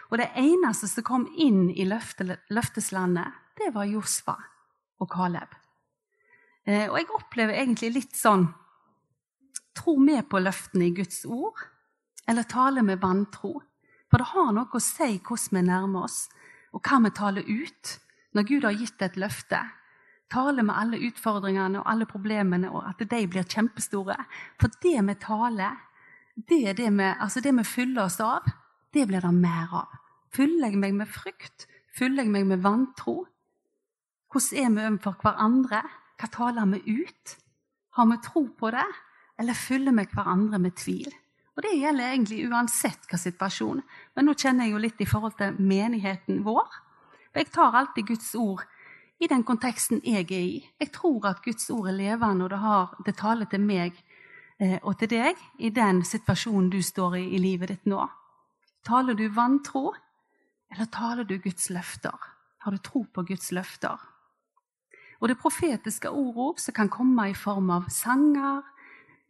Og 0.10 0.20
det 0.22 0.30
eneste 0.40 0.88
som 0.88 1.04
kom 1.04 1.26
inn 1.38 1.70
i 1.70 1.86
løfte, 1.86 2.38
løfteslandet, 2.54 3.34
det 3.58 3.74
var 3.74 3.90
Josfa 3.90 4.38
og 5.02 5.10
Caleb. 5.12 5.50
Eh, 6.66 6.88
og 6.90 6.98
jeg 7.00 7.12
opplever 7.14 7.58
egentlig 7.58 7.94
litt 7.96 8.18
sånn 8.18 8.50
Tror 9.78 10.00
vi 10.02 10.16
på 10.26 10.40
løftene 10.42 10.88
i 10.88 10.94
Guds 10.98 11.20
ord, 11.30 11.60
eller 12.26 12.48
taler 12.50 12.82
vi 12.82 12.96
vantro? 12.98 13.52
For 14.10 14.18
det 14.18 14.32
har 14.32 14.48
noe 14.56 14.74
å 14.74 14.82
si 14.82 15.20
hvordan 15.20 15.54
vi 15.54 15.62
nærmer 15.68 16.08
oss, 16.08 16.16
og 16.74 16.82
hva 16.82 16.98
vi 17.04 17.12
taler 17.14 17.46
ut 17.46 17.92
når 18.36 18.48
Gud 18.48 18.66
har 18.68 18.78
gitt 18.78 19.02
et 19.02 19.18
løfte, 19.18 19.60
tale 20.32 20.64
med 20.64 20.76
alle 20.76 21.00
utfordringene 21.08 21.80
og 21.80 21.90
alle 21.92 22.08
problemene, 22.10 22.72
og 22.72 22.84
at 22.90 23.00
de 23.00 23.22
blir 23.28 23.48
kjempestore. 23.48 24.18
For 24.60 24.74
det 24.84 25.00
vi 25.08 25.16
taler, 25.22 25.78
det 26.36 26.78
det 26.78 26.92
vi, 26.94 27.08
altså 27.08 27.42
det 27.42 27.56
vi 27.58 27.64
fyller 27.64 28.04
oss 28.04 28.20
av, 28.22 28.46
det 28.94 29.08
blir 29.08 29.22
det 29.22 29.34
mer 29.34 29.74
av. 29.84 29.96
Fyller 30.34 30.70
jeg 30.70 30.80
meg 30.82 30.96
med 30.98 31.10
frykt? 31.10 31.68
Fyller 31.98 32.26
jeg 32.26 32.34
meg 32.34 32.46
med 32.46 32.64
vantro? 32.64 33.26
Hvordan 34.32 34.64
er 34.64 34.74
vi 34.76 34.88
overfor 34.88 35.16
hverandre? 35.24 35.84
Hva 36.18 36.28
taler 36.34 36.68
vi 36.74 37.02
ut? 37.04 37.38
Har 37.98 38.10
vi 38.12 38.18
tro 38.22 38.44
på 38.60 38.72
det, 38.74 38.86
eller 39.40 39.58
fyller 39.58 39.96
vi 39.96 40.06
hverandre 40.12 40.60
med 40.60 40.76
tvil? 40.78 41.14
Og 41.58 41.64
Det 41.64 41.74
gjelder 41.74 42.12
egentlig 42.12 42.44
uansett 42.52 43.08
hva 43.10 43.18
situasjon. 43.18 43.80
Men 44.16 44.28
nå 44.28 44.36
kjenner 44.38 44.68
jeg 44.68 44.76
jo 44.76 44.82
litt 44.84 45.00
i 45.02 45.08
forhold 45.10 45.40
til 45.40 45.56
menigheten 45.58 46.44
vår. 46.46 46.68
For 47.38 47.44
jeg 47.46 47.54
tar 47.54 47.76
alltid 47.78 48.08
Guds 48.08 48.32
ord 48.34 48.64
i 49.22 49.28
den 49.30 49.44
konteksten 49.46 50.00
jeg 50.02 50.26
er 50.34 50.40
i. 50.42 50.62
Jeg 50.82 50.90
tror 50.90 51.28
at 51.30 51.44
Guds 51.46 51.70
ord 51.70 51.86
er 51.92 51.94
levende, 51.94 52.48
og 52.48 52.50
det, 52.50 52.58
har, 52.58 52.96
det 53.06 53.14
taler 53.20 53.46
til 53.46 53.62
meg 53.62 53.92
eh, 54.58 54.80
og 54.82 54.96
til 54.98 55.12
deg 55.12 55.44
i 55.62 55.70
den 55.70 56.00
situasjonen 56.02 56.72
du 56.74 56.80
står 56.82 57.20
i 57.20 57.28
i 57.38 57.42
livet 57.44 57.70
ditt 57.70 57.86
nå. 57.86 58.08
Taler 58.90 59.14
du 59.14 59.28
vantro, 59.36 59.92
eller 60.74 60.90
taler 60.90 61.30
du 61.30 61.36
Guds 61.44 61.70
løfter? 61.70 62.18
Har 62.66 62.74
du 62.74 62.82
tro 62.82 63.04
på 63.06 63.26
Guds 63.30 63.52
løfter? 63.54 64.02
Og 65.22 65.30
det 65.30 65.38
profetiske 65.38 66.10
ordet 66.10 66.66
som 66.66 66.74
kan 66.74 66.90
komme 66.90 67.30
i 67.30 67.38
form 67.38 67.70
av 67.70 67.86
sanger, 67.94 68.66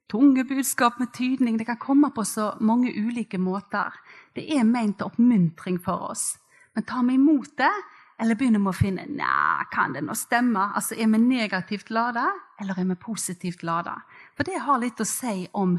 tunge 0.08 0.48
budskap 0.48 1.04
med 1.04 1.12
tydning, 1.12 1.60
det 1.60 1.68
kan 1.68 1.84
komme 1.84 2.14
på 2.16 2.24
så 2.24 2.54
mange 2.64 2.96
ulike 2.96 3.36
måter. 3.36 4.00
Det 4.32 4.48
er 4.48 4.64
ment 4.64 5.04
oppmuntring 5.04 5.84
for 5.84 6.08
oss. 6.14 6.38
Men 6.72 6.88
tar 6.88 7.04
vi 7.04 7.20
imot 7.20 7.58
det, 7.58 7.76
eller 8.20 8.36
begynner 8.36 8.64
vi 8.64 8.72
å 8.72 8.76
finne 8.76 9.06
Nei, 9.14 9.66
kan 9.72 9.94
det 9.94 10.02
nå 10.06 10.16
stemme? 10.18 10.72
Altså, 10.76 10.96
Er 10.96 11.08
vi 11.08 11.20
negativt 11.22 11.90
lada, 11.90 12.32
eller 12.60 12.80
er 12.80 12.86
vi 12.90 12.96
positivt 12.96 13.64
lada? 13.64 14.02
For 14.36 14.44
det 14.44 14.60
har 14.66 14.80
litt 14.82 15.02
å 15.02 15.06
si 15.06 15.48
om 15.54 15.78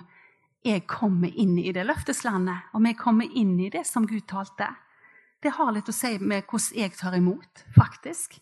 jeg 0.63 0.87
kommer 0.87 1.35
inn 1.35 1.57
i 1.59 1.73
det 1.73 1.85
løfteslandet, 1.87 2.71
om 2.75 2.87
jeg 2.87 2.99
kommer 2.99 3.27
inn 3.27 3.59
i 3.61 3.71
det 3.71 3.85
som 3.87 4.07
Gud 4.07 4.27
talte. 4.27 4.69
Det 5.43 5.55
har 5.55 5.73
litt 5.73 5.89
å 5.89 5.95
si 5.95 6.19
med 6.19 6.47
hvordan 6.47 6.79
jeg 6.79 6.95
tar 6.99 7.15
imot, 7.15 7.65
faktisk. 7.75 8.39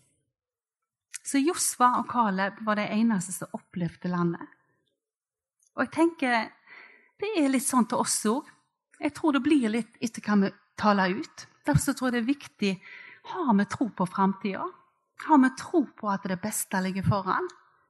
Så 1.26 1.40
Josva 1.42 1.96
og 2.00 2.08
Caleb 2.08 2.60
var 2.64 2.78
de 2.78 2.86
eneste 2.88 3.32
som 3.32 3.56
opplevde 3.56 4.08
landet. 4.08 4.44
Og 5.76 5.84
jeg 5.84 5.92
tenker 5.92 6.52
det 7.20 7.32
er 7.40 7.48
litt 7.48 7.64
sånn 7.64 7.88
til 7.88 8.00
oss 8.00 8.20
òg. 8.28 8.44
Jeg 9.00 9.12
tror 9.16 9.36
det 9.36 9.44
blir 9.44 9.72
litt 9.72 9.98
etter 10.00 10.24
hva 10.24 10.36
vi 10.40 10.52
taler 10.76 11.16
ut. 11.16 11.46
Derfor 11.66 11.96
tror 11.96 12.08
jeg 12.08 12.14
det 12.16 12.22
er 12.22 12.32
viktig 12.32 12.72
har 13.26 13.54
vi 13.58 13.64
tro 13.64 13.90
på 13.90 14.06
framtida? 14.06 14.66
Har 15.26 15.38
vi 15.38 15.50
tro 15.58 15.86
på 15.96 16.10
at 16.10 16.22
det 16.28 16.40
beste 16.42 16.80
ligger 16.80 17.02
foran? 17.02 17.48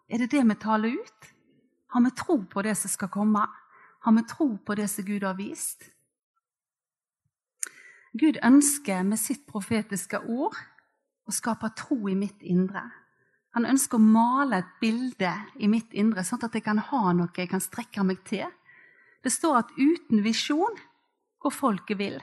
Er 0.09 0.19
det 0.19 0.31
det 0.31 0.45
vi 0.45 0.55
taler 0.55 0.89
ut? 0.89 1.33
Har 1.87 2.01
vi 2.01 2.11
tro 2.11 2.45
på 2.45 2.63
det 2.63 2.75
som 2.75 2.91
skal 2.91 3.09
komme? 3.09 3.47
Har 4.01 4.13
vi 4.13 4.23
tro 4.23 4.57
på 4.59 4.75
det 4.75 4.89
som 4.89 5.05
Gud 5.05 5.23
har 5.23 5.35
vist? 5.35 5.91
Gud 8.13 8.39
ønsker 8.45 9.03
med 9.03 9.19
sitt 9.19 9.47
profetiske 9.47 10.23
ord 10.25 10.57
å 11.27 11.35
skape 11.35 11.69
tro 11.77 11.99
i 12.09 12.15
mitt 12.15 12.43
indre. 12.43 12.85
Han 13.57 13.67
ønsker 13.67 13.99
å 13.99 14.05
male 14.05 14.61
et 14.63 14.73
bilde 14.81 15.33
i 15.61 15.69
mitt 15.69 15.93
indre, 15.93 16.25
sånn 16.25 16.45
at 16.45 16.55
jeg 16.55 16.65
kan 16.65 16.79
ha 16.79 17.13
noe 17.17 17.33
jeg 17.37 17.51
kan 17.51 17.61
strekke 17.61 18.05
meg 18.05 18.23
til. 18.29 18.47
Det 19.25 19.33
står 19.33 19.59
at 19.59 19.75
uten 19.77 20.23
visjon 20.25 20.77
går 21.43 21.53
folket 21.53 21.99
vill. 21.99 22.19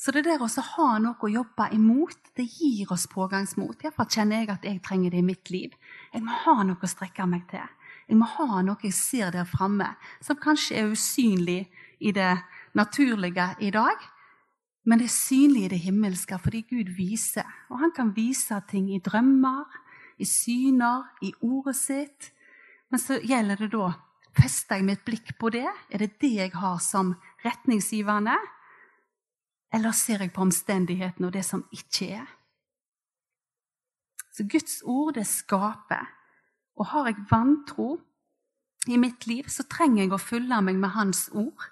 Så 0.00 0.14
det 0.16 0.22
der 0.24 0.40
å 0.40 0.48
ha 0.48 0.86
noe 1.02 1.20
å 1.20 1.28
jobbe 1.28 1.66
imot, 1.76 2.30
det 2.36 2.46
gir 2.48 2.88
oss 2.94 3.04
pågangsmot. 3.12 3.82
Derfor 3.82 4.08
kjenner 4.08 4.40
jeg 4.40 4.48
at 4.54 4.64
jeg 4.64 4.80
trenger 4.80 5.12
det 5.12 5.20
i 5.20 5.26
mitt 5.26 5.50
liv. 5.52 5.74
Jeg 6.14 6.24
må 6.24 6.38
ha 6.46 6.62
noe 6.64 6.80
å 6.80 6.88
strekke 6.88 7.26
meg 7.28 7.44
til. 7.50 7.66
Jeg 8.08 8.16
må 8.16 8.24
ha 8.38 8.62
noe 8.64 8.80
jeg 8.80 8.96
ser 8.96 9.34
der 9.34 9.44
framme, 9.44 9.90
som 10.24 10.38
kanskje 10.40 10.78
er 10.80 10.94
usynlig 10.94 11.66
i 12.00 12.14
det 12.16 12.32
naturlige 12.72 13.50
i 13.60 13.68
dag, 13.74 14.00
men 14.88 15.02
det 15.02 15.10
er 15.10 15.12
synlig 15.12 15.66
i 15.66 15.72
det 15.74 15.82
himmelske 15.84 16.38
fordi 16.40 16.62
Gud 16.70 16.94
viser. 16.96 17.44
Og 17.68 17.82
han 17.82 17.92
kan 17.92 18.14
vise 18.16 18.56
ting 18.70 18.88
i 18.90 19.02
drømmer, 19.04 19.68
i 20.16 20.24
syner, 20.24 21.10
i 21.20 21.34
ordet 21.44 21.76
sitt. 21.76 22.30
Men 22.88 23.02
så 23.02 23.20
gjelder 23.20 23.66
det 23.66 23.74
da 23.76 23.90
Fester 24.30 24.78
jeg 24.78 24.86
mitt 24.86 25.00
blikk 25.02 25.32
på 25.42 25.50
det? 25.50 25.66
Er 25.90 25.98
det 26.04 26.12
det 26.22 26.30
jeg 26.36 26.52
har 26.54 26.76
som 26.78 27.16
retningsgivende? 27.42 28.36
Eller 29.72 29.94
ser 29.94 30.24
jeg 30.24 30.32
på 30.34 30.42
omstendighetene 30.42 31.28
og 31.28 31.34
det 31.34 31.44
som 31.46 31.62
ikke 31.74 32.10
er? 32.18 32.28
Så 34.30 34.46
Guds 34.50 34.80
ord, 34.84 35.14
det 35.14 35.26
skaper. 35.26 36.06
Og 36.76 36.86
har 36.92 37.10
jeg 37.10 37.26
vantro 37.30 37.98
i 38.88 38.96
mitt 38.96 39.26
liv, 39.26 39.48
så 39.48 39.66
trenger 39.68 40.04
jeg 40.04 40.14
å 40.14 40.22
fylle 40.22 40.60
meg 40.64 40.78
med 40.80 40.94
Hans 40.94 41.28
ord. 41.34 41.66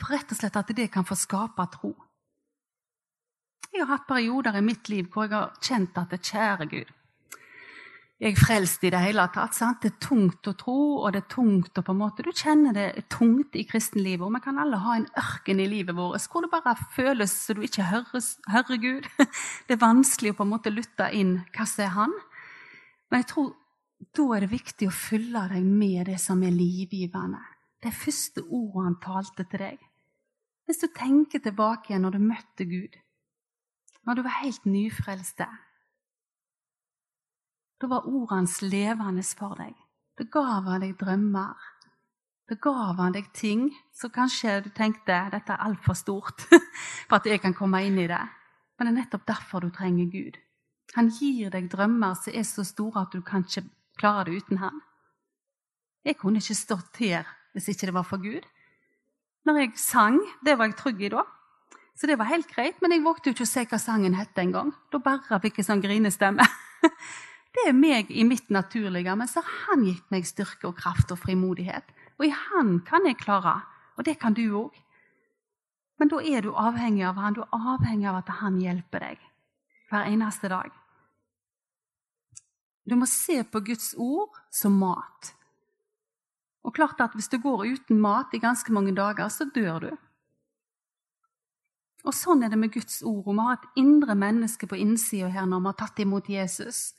For 0.00 0.16
rett 0.16 0.32
og 0.34 0.40
slett 0.40 0.58
at 0.58 0.72
det 0.76 0.90
kan 0.92 1.06
få 1.06 1.16
skape 1.16 1.68
tro. 1.76 1.92
Jeg 3.72 3.84
har 3.84 3.94
hatt 3.94 4.08
perioder 4.08 4.58
i 4.58 4.64
mitt 4.64 4.88
liv 4.92 5.06
hvor 5.12 5.28
jeg 5.28 5.36
har 5.36 5.54
kjent 5.62 5.96
at 5.96 6.10
det 6.12 6.24
kjære 6.26 6.66
Gud 6.68 6.90
Jeg 8.22 8.36
frelst 8.38 8.84
i 8.86 8.90
det 8.94 9.00
hele 9.02 9.24
tatt. 9.34 9.56
Sant? 9.56 9.80
Det 9.82 9.96
er 9.96 10.02
tungt 10.04 10.46
å 10.46 10.52
tro, 10.54 10.76
og 11.02 11.08
det 11.10 11.24
er 11.24 11.30
tungt 11.32 11.78
å 11.78 11.82
på 11.82 11.90
en 11.90 11.98
måte, 12.04 12.22
Du 12.22 12.30
kjenner 12.30 12.72
det 12.72 13.08
tungt 13.10 13.56
i 13.58 13.64
kristenlivet. 13.66 14.22
Og 14.22 14.30
vi 14.36 14.40
kan 14.44 14.60
alle 14.62 14.78
ha 14.78 14.94
en 14.94 15.08
ørken 15.18 15.58
i 15.58 15.66
livet 15.66 15.96
vårt 15.96 16.28
hvor 16.30 16.46
det 16.46 16.52
bare 16.52 16.76
føles 16.94 17.34
så 17.34 17.56
du 17.58 17.64
ikke 17.66 17.88
hører, 17.90 18.22
hører 18.46 18.78
Gud. 18.78 19.08
Det 19.66 19.74
er 19.74 19.82
vanskelig 19.82 20.30
å 20.30 20.38
på 20.38 20.46
en 20.46 20.52
måte 20.52 20.70
lytte 20.70 21.08
inn 21.10 21.40
hva 21.50 21.66
som 21.66 21.82
er 21.82 21.96
Han. 21.96 22.14
Men 23.10 23.24
jeg 23.24 23.28
tror 23.32 23.50
da 24.14 24.28
er 24.36 24.46
det 24.46 24.52
viktig 24.54 24.86
å 24.86 24.94
fylle 24.94 25.42
deg 25.50 25.66
med 25.66 26.06
det 26.06 26.20
som 26.22 26.42
er 26.46 26.54
livgivende. 26.54 27.42
Det 27.82 27.90
første 27.90 28.46
ordene 28.46 28.86
han 28.86 29.00
talte 29.02 29.48
til 29.50 29.66
deg. 29.66 29.82
Hvis 30.66 30.78
du 30.78 30.86
tenker 30.94 31.42
tilbake 31.42 31.90
igjen 31.90 32.06
når 32.06 32.14
du 32.14 32.22
møtte 32.22 32.70
Gud, 32.70 32.94
når 34.06 34.14
du 34.14 34.22
var 34.22 34.40
helt 34.44 34.64
nyfrelste. 34.66 35.50
Da 37.82 37.88
var 37.88 38.06
ordet 38.06 38.62
levende 38.62 39.22
for 39.26 39.56
deg. 39.58 39.74
Da 40.14 40.24
gav 40.30 40.68
han 40.70 40.84
deg 40.84 40.92
drømmer. 41.00 41.56
Da 42.46 42.54
gav 42.54 43.00
han 43.00 43.14
deg 43.16 43.32
ting 43.34 43.72
som 43.90 44.12
kanskje 44.14 44.60
du 44.62 44.68
tenkte 44.70 45.16
dette 45.32 45.50
er 45.50 45.64
altfor 45.66 45.98
stort 45.98 46.44
for 47.08 47.16
at 47.18 47.26
jeg 47.26 47.42
kan 47.42 47.56
komme 47.58 47.80
inn 47.82 47.98
i 47.98 48.06
det. 48.06 48.20
Men 48.78 48.86
det 48.86 48.92
er 48.92 48.98
nettopp 49.00 49.26
derfor 49.26 49.66
du 49.66 49.72
trenger 49.74 50.06
Gud. 50.12 50.38
Han 50.94 51.10
gir 51.10 51.50
deg 51.50 51.66
drømmer 51.72 52.14
som 52.20 52.36
er 52.38 52.46
så 52.46 52.62
store 52.62 53.02
at 53.02 53.16
du 53.16 53.24
kan 53.26 53.42
ikke 53.42 53.64
klare 53.98 54.28
det 54.30 54.44
uten 54.44 54.62
han. 54.62 54.78
Jeg 56.06 56.20
kunne 56.22 56.38
ikke 56.38 56.54
stått 56.60 57.02
her 57.02 57.26
hvis 57.50 57.66
ikke 57.74 57.90
det 57.90 57.96
var 57.98 58.06
for 58.06 58.22
Gud. 58.22 58.46
Når 59.42 59.58
jeg 59.58 59.74
sang, 59.82 60.20
det 60.46 60.54
var 60.54 60.70
jeg 60.70 60.78
trygg 60.78 61.02
i 61.02 61.10
da. 61.16 61.26
Så 61.98 62.06
det 62.06 62.14
var 62.18 62.30
helt 62.30 62.46
greit, 62.46 62.78
men 62.78 62.94
jeg 62.94 63.02
vågte 63.02 63.34
ikke 63.34 63.42
å 63.42 63.52
se 63.56 63.66
hva 63.66 63.82
sangen 63.82 64.14
het 64.14 64.38
engang. 64.38 64.70
Da 64.94 65.02
bare 65.02 65.42
fikk 65.42 65.58
jeg 65.58 65.66
sånn 65.66 65.82
grinestemme. 65.82 66.46
Det 67.52 67.66
er 67.68 67.76
meg 67.76 68.08
i 68.10 68.24
mitt 68.24 68.48
naturlige, 68.50 69.12
men 69.16 69.28
så 69.28 69.42
har 69.44 69.66
han 69.68 69.84
gitt 69.84 70.06
meg 70.12 70.24
styrke 70.28 70.70
og 70.70 70.78
kraft 70.78 71.12
og 71.12 71.20
frimodighet. 71.20 71.84
Og 72.18 72.26
i 72.28 72.32
han 72.32 72.78
kan 72.86 73.04
jeg 73.08 73.20
klare, 73.20 73.60
og 73.96 74.06
det 74.08 74.16
kan 74.20 74.36
du 74.36 74.46
òg. 74.64 74.78
Men 76.00 76.10
da 76.10 76.22
er 76.24 76.42
du 76.42 76.54
avhengig 76.56 77.04
av 77.06 77.20
han, 77.20 77.36
du 77.36 77.42
er 77.44 77.52
avhengig 77.52 78.08
av 78.08 78.22
at 78.22 78.32
han 78.40 78.56
hjelper 78.60 79.04
deg 79.04 79.26
hver 79.92 80.08
eneste 80.08 80.48
dag. 80.48 80.72
Du 82.88 82.96
må 82.98 83.06
se 83.06 83.42
på 83.44 83.60
Guds 83.62 83.92
ord 84.00 84.40
som 84.50 84.80
mat. 84.80 85.34
Og 86.62 86.74
klart 86.74 87.00
at 87.00 87.14
Hvis 87.14 87.28
du 87.28 87.38
går 87.38 87.66
uten 87.66 88.00
mat 88.00 88.32
i 88.34 88.38
ganske 88.38 88.72
mange 88.72 88.94
dager, 88.94 89.28
så 89.28 89.44
dør 89.44 89.78
du. 89.80 89.92
Og 92.04 92.14
sånn 92.14 92.42
er 92.42 92.50
det 92.50 92.58
med 92.58 92.72
Guds 92.72 93.02
ord. 93.02 93.26
Vi 93.26 93.38
har 93.38 93.58
et 93.58 93.78
indre 93.78 94.14
menneske 94.14 94.66
på 94.66 94.78
innsida 94.78 95.28
her 95.28 95.46
når 95.46 95.60
vi 95.60 95.70
har 95.70 95.78
tatt 95.78 95.98
imot 96.02 96.28
Jesus. 96.28 96.94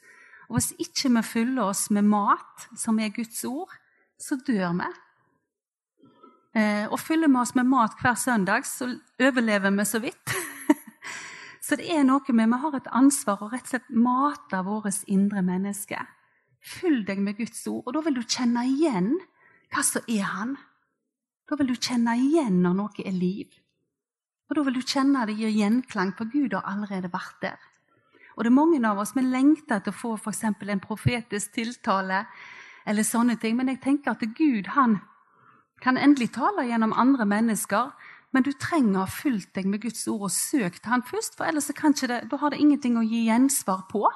Og 0.49 0.57
hvis 0.57 0.73
ikke 0.81 1.11
vi 1.17 1.23
fyller 1.25 1.69
oss 1.71 1.89
med 1.93 2.07
mat, 2.07 2.67
som 2.77 2.99
er 2.99 3.13
Guds 3.15 3.43
ord, 3.47 3.71
så 4.19 4.37
dør 4.47 4.73
vi. 4.79 4.89
Eh, 6.59 6.85
og 6.91 6.99
fyller 7.01 7.31
vi 7.31 7.39
oss 7.41 7.55
med 7.57 7.69
mat 7.69 7.95
hver 8.01 8.17
søndag, 8.19 8.67
så 8.69 8.91
overlever 9.19 9.73
vi 9.73 9.85
så 9.85 10.01
vidt. 10.03 10.35
så 11.65 11.79
det 11.79 11.89
er 11.89 12.03
noe 12.05 12.35
med 12.35 12.51
Vi 12.51 12.59
har 12.65 12.77
et 12.77 12.91
ansvar 12.91 13.41
å 13.41 13.49
rett 13.53 13.65
og 13.65 13.73
slett 13.73 13.89
mate 13.89 14.61
vårt 14.67 15.07
indre 15.07 15.41
menneske. 15.41 15.97
Fyll 16.63 17.01
deg 17.05 17.19
med 17.19 17.39
Guds 17.39 17.65
ord, 17.67 17.83
og 17.87 17.97
da 17.97 18.05
vil 18.05 18.19
du 18.19 18.23
kjenne 18.23 18.67
igjen 18.69 19.15
hva 19.73 19.83
som 19.83 20.05
er 20.07 20.29
Han. 20.29 20.55
Da 21.49 21.57
vil 21.59 21.73
du 21.73 21.75
kjenne 21.75 22.15
igjen 22.21 22.61
når 22.63 22.77
noe 22.77 23.03
er 23.03 23.11
liv. 23.11 23.49
Og 24.49 24.55
Da 24.55 24.63
vil 24.67 24.75
du 24.77 24.85
kjenne 24.85 25.25
det 25.25 25.35
gir 25.39 25.49
gjenklang, 25.49 26.13
for 26.13 26.29
Gud 26.29 26.53
har 26.53 26.67
allerede 26.69 27.09
vært 27.09 27.39
der. 27.41 27.59
Og 28.35 28.43
det 28.43 28.49
er 28.49 28.57
mange 28.57 28.81
av 28.87 28.99
oss 28.99 29.13
vi 29.15 29.23
lengter 29.25 29.77
etter 29.77 29.93
å 29.93 29.99
få 29.99 30.13
f.eks. 30.17 30.43
en 30.43 30.83
profetisk 30.83 31.53
tiltale, 31.53 32.25
eller 32.85 33.07
sånne 33.07 33.37
ting, 33.39 33.55
men 33.55 33.69
jeg 33.71 33.81
tenker 33.83 34.11
at 34.11 34.25
Gud 34.35 34.73
han 34.75 34.99
kan 35.83 35.97
endelig 35.99 36.33
tale 36.35 36.65
gjennom 36.67 36.95
andre 36.95 37.25
mennesker. 37.27 37.91
Men 38.33 38.43
du 38.43 38.51
trenger 38.57 38.97
å 38.97 39.05
ha 39.05 39.11
fulgt 39.11 39.53
deg 39.53 39.67
med 39.69 39.83
Guds 39.83 40.07
ord 40.09 40.25
og 40.25 40.33
søkt 40.33 40.87
Han 40.89 41.03
først, 41.05 41.35
for 41.37 41.45
ellers 41.45 41.69
det, 41.69 42.39
har 42.39 42.49
det 42.49 42.59
ingenting 42.59 42.97
å 42.97 43.05
gi 43.05 43.27
gjensvar 43.27 43.85
på. 43.91 44.07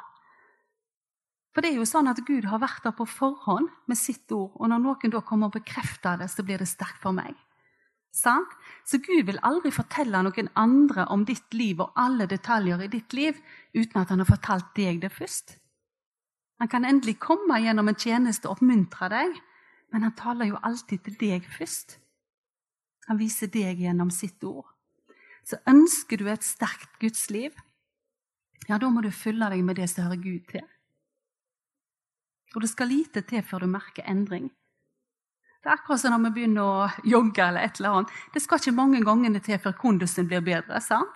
For 1.53 1.61
det 1.61 1.71
er 1.71 1.77
jo 1.77 1.85
sånn 1.89 2.09
at 2.09 2.23
Gud 2.25 2.45
har 2.45 2.61
vært 2.61 2.83
der 2.85 2.95
på 2.97 3.05
forhånd 3.05 3.69
med 3.85 3.97
sitt 3.97 4.31
ord, 4.31 4.51
og 4.57 4.69
når 4.69 4.81
noen 4.81 5.13
da 5.13 5.21
kommer 5.21 5.49
og 5.49 5.57
bekrefter 5.57 6.17
det, 6.17 6.29
så 6.29 6.45
blir 6.45 6.57
det 6.57 6.69
sterkt 6.69 7.01
for 7.01 7.13
meg. 7.13 7.33
Sant? 8.17 8.49
Så 8.87 8.97
Gud 9.03 9.27
vil 9.27 9.39
aldri 9.45 9.69
fortelle 9.73 10.23
noen 10.25 10.49
andre 10.57 11.05
om 11.13 11.25
ditt 11.27 11.53
liv 11.53 11.83
og 11.83 11.93
alle 11.99 12.25
detaljer 12.29 12.81
i 12.85 12.91
ditt 12.91 13.13
liv 13.13 13.37
uten 13.75 14.01
at 14.01 14.09
han 14.09 14.23
har 14.23 14.29
fortalt 14.29 14.73
deg 14.79 15.01
det 15.03 15.11
først. 15.13 15.57
Han 16.57 16.71
kan 16.71 16.87
endelig 16.89 17.19
komme 17.21 17.59
gjennom 17.61 17.91
en 17.91 17.99
tjeneste 17.99 18.49
og 18.49 18.57
oppmuntre 18.57 19.11
deg, 19.13 19.35
men 19.93 20.07
han 20.07 20.15
taler 20.17 20.49
jo 20.49 20.61
alltid 20.65 21.03
til 21.05 21.19
deg 21.21 21.45
først. 21.57 21.99
Han 23.07 23.19
viser 23.21 23.51
deg 23.53 23.83
gjennom 23.85 24.09
sitt 24.11 24.41
ord. 24.43 24.65
Så 25.45 25.61
ønsker 25.69 26.19
du 26.19 26.27
et 26.27 26.43
sterkt 26.43 26.97
gudsliv, 26.99 27.53
ja, 28.67 28.75
da 28.81 28.89
må 28.91 28.99
du 29.05 29.13
fylle 29.15 29.47
deg 29.53 29.61
med 29.63 29.77
det 29.79 29.85
som 29.87 30.09
hører 30.09 30.19
Gud 30.19 30.49
til. 30.49 30.65
Og 32.55 32.63
det 32.63 32.71
skal 32.71 32.89
lite 32.91 33.21
til 33.27 33.43
før 33.45 33.63
du 33.63 33.69
merker 33.71 34.07
endring. 34.09 34.49
Det 35.61 35.69
er 35.71 35.75
akkurat 35.75 36.01
som 36.01 36.13
når 36.13 36.27
vi 36.27 36.33
begynner 36.37 36.63
å 36.63 37.07
jogge 37.07 37.43
eller 37.43 37.65
et 37.65 37.79
eller 37.79 37.99
annet. 37.99 38.13
Det 38.33 38.43
skal 38.43 38.61
ikke 38.61 38.75
mange 38.77 39.01
gangene 39.05 39.41
til 39.43 39.59
før 39.59 39.75
kondusen 39.79 40.29
blir 40.29 40.45
bedre. 40.45 40.81
sant? 40.81 41.15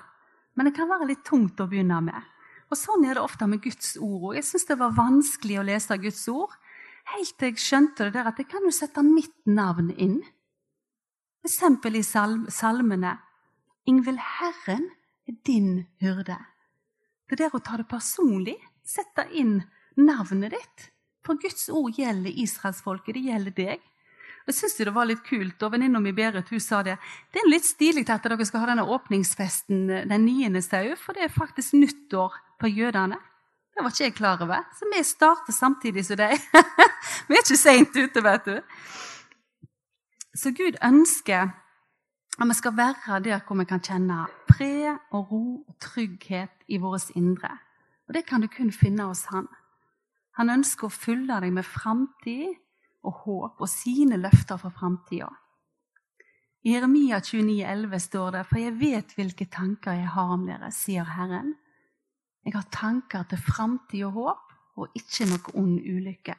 Men 0.55 0.67
det 0.67 0.75
kan 0.75 0.89
være 0.89 1.07
litt 1.07 1.23
tungt 1.23 1.59
å 1.61 1.69
begynne 1.69 2.01
med. 2.03 2.29
Og 2.71 2.77
Sånn 2.79 3.05
er 3.05 3.15
det 3.15 3.23
ofte 3.23 3.47
med 3.47 3.61
Guds 3.63 3.97
ord. 3.99 4.31
Og 4.31 4.35
jeg 4.35 4.47
syns 4.47 4.67
det 4.67 4.79
var 4.79 4.95
vanskelig 4.95 5.59
å 5.59 5.67
lese 5.67 5.97
Guds 5.99 6.27
ord 6.31 6.55
helt 7.15 7.33
til 7.39 7.51
jeg 7.51 7.61
skjønte 7.61 8.07
det 8.07 8.15
der 8.15 8.29
at 8.29 8.39
jeg 8.39 8.49
kan 8.51 8.63
jo 8.65 8.71
sette 8.73 9.03
mitt 9.05 9.35
navn 9.49 9.91
inn. 9.97 10.21
F.eks. 11.43 11.85
i 11.89 12.03
salmene. 12.03 13.17
Ingvild 13.89 14.21
Herren 14.21 14.91
er 15.27 15.37
din 15.47 15.85
hyrde. 16.01 16.37
Det 17.29 17.39
der 17.39 17.55
å 17.55 17.63
ta 17.63 17.79
det 17.79 17.87
personlig, 17.89 18.57
sette 18.85 19.25
inn 19.33 19.61
navnet 19.97 20.53
ditt. 20.53 20.91
For 21.25 21.39
Guds 21.41 21.67
ord 21.69 21.97
gjelder 21.97 22.37
israelsfolket, 22.43 23.15
det 23.15 23.25
gjelder 23.29 23.55
deg. 23.57 23.87
Jeg 24.51 24.57
syns 24.57 24.73
det 24.75 24.91
var 24.91 25.07
litt 25.07 25.21
kult, 25.23 25.61
og 25.63 25.71
venninna 25.71 26.01
mi 26.03 26.11
Berit 26.11 26.49
hun 26.51 26.59
sa 26.59 26.81
det. 26.83 26.97
Det 27.31 27.39
er 27.39 27.47
litt 27.47 27.63
stilig 27.63 28.03
at 28.11 28.25
dere 28.25 28.43
skal 28.43 28.65
ha 28.65 28.71
denne 28.73 28.83
åpningsfesten 28.83 29.85
den 30.09 30.25
9. 30.27 30.59
sau, 30.59 30.89
for 30.99 31.15
det 31.15 31.23
er 31.23 31.31
faktisk 31.31 31.77
nyttår 31.79 32.35
for 32.59 32.67
jødene. 32.67 33.15
Det 33.71 33.85
var 33.85 33.93
ikke 33.93 34.03
jeg 34.03 34.15
klar 34.17 34.41
over. 34.43 34.65
Så 34.75 34.89
vi 34.91 35.03
starter 35.07 35.55
samtidig 35.55 36.03
som 36.03 36.19
deg. 36.19 36.35
vi 37.29 37.37
er 37.37 37.45
ikke 37.45 37.57
seint 37.61 37.95
ute, 37.95 38.23
vet 38.25 38.49
du. 38.49 38.57
Så 40.35 40.51
Gud 40.51 40.75
ønsker 40.83 41.53
at 42.35 42.49
vi 42.49 42.57
skal 42.59 42.75
være 42.75 43.21
der 43.23 43.39
hvor 43.47 43.55
vi 43.55 43.67
kan 43.69 43.79
kjenne 43.79 44.25
fred 44.51 44.99
og 45.15 45.31
ro 45.31 45.45
og 45.63 45.77
trygghet 45.79 46.67
i 46.67 46.81
vårt 46.83 47.07
indre. 47.15 47.53
Og 48.09 48.19
det 48.19 48.25
kan 48.27 48.43
du 48.43 48.51
kun 48.51 48.75
finne 48.75 49.07
hos 49.07 49.29
Han. 49.31 49.47
Han 50.35 50.51
ønsker 50.51 50.89
å 50.89 50.91
fylle 50.91 51.39
deg 51.39 51.55
med 51.55 51.63
framtid 51.63 52.59
og 53.07 53.23
håp 53.25 53.63
og 53.63 53.69
sine 53.69 54.19
løfter 54.21 54.59
for 54.61 54.73
framtida. 54.75 55.29
I 56.61 56.75
Jeremia 56.75 57.17
29,11 57.19 57.97
står 57.99 58.31
det, 58.35 58.45
for 58.45 58.61
jeg 58.61 58.77
vet 58.77 59.13
hvilke 59.17 59.47
tanker 59.49 59.97
jeg 59.97 60.11
har 60.13 60.33
om 60.35 60.45
dere, 60.45 60.69
sier 60.75 61.07
Herren. 61.17 61.55
Jeg 62.45 62.53
har 62.53 62.67
tanker 62.73 63.25
til 63.29 63.41
framtid 63.41 64.05
og 64.05 64.17
håp, 64.19 64.47
og 64.77 64.97
ikke 64.97 65.27
noe 65.29 65.55
ond 65.57 65.79
ulykke. 65.81 66.35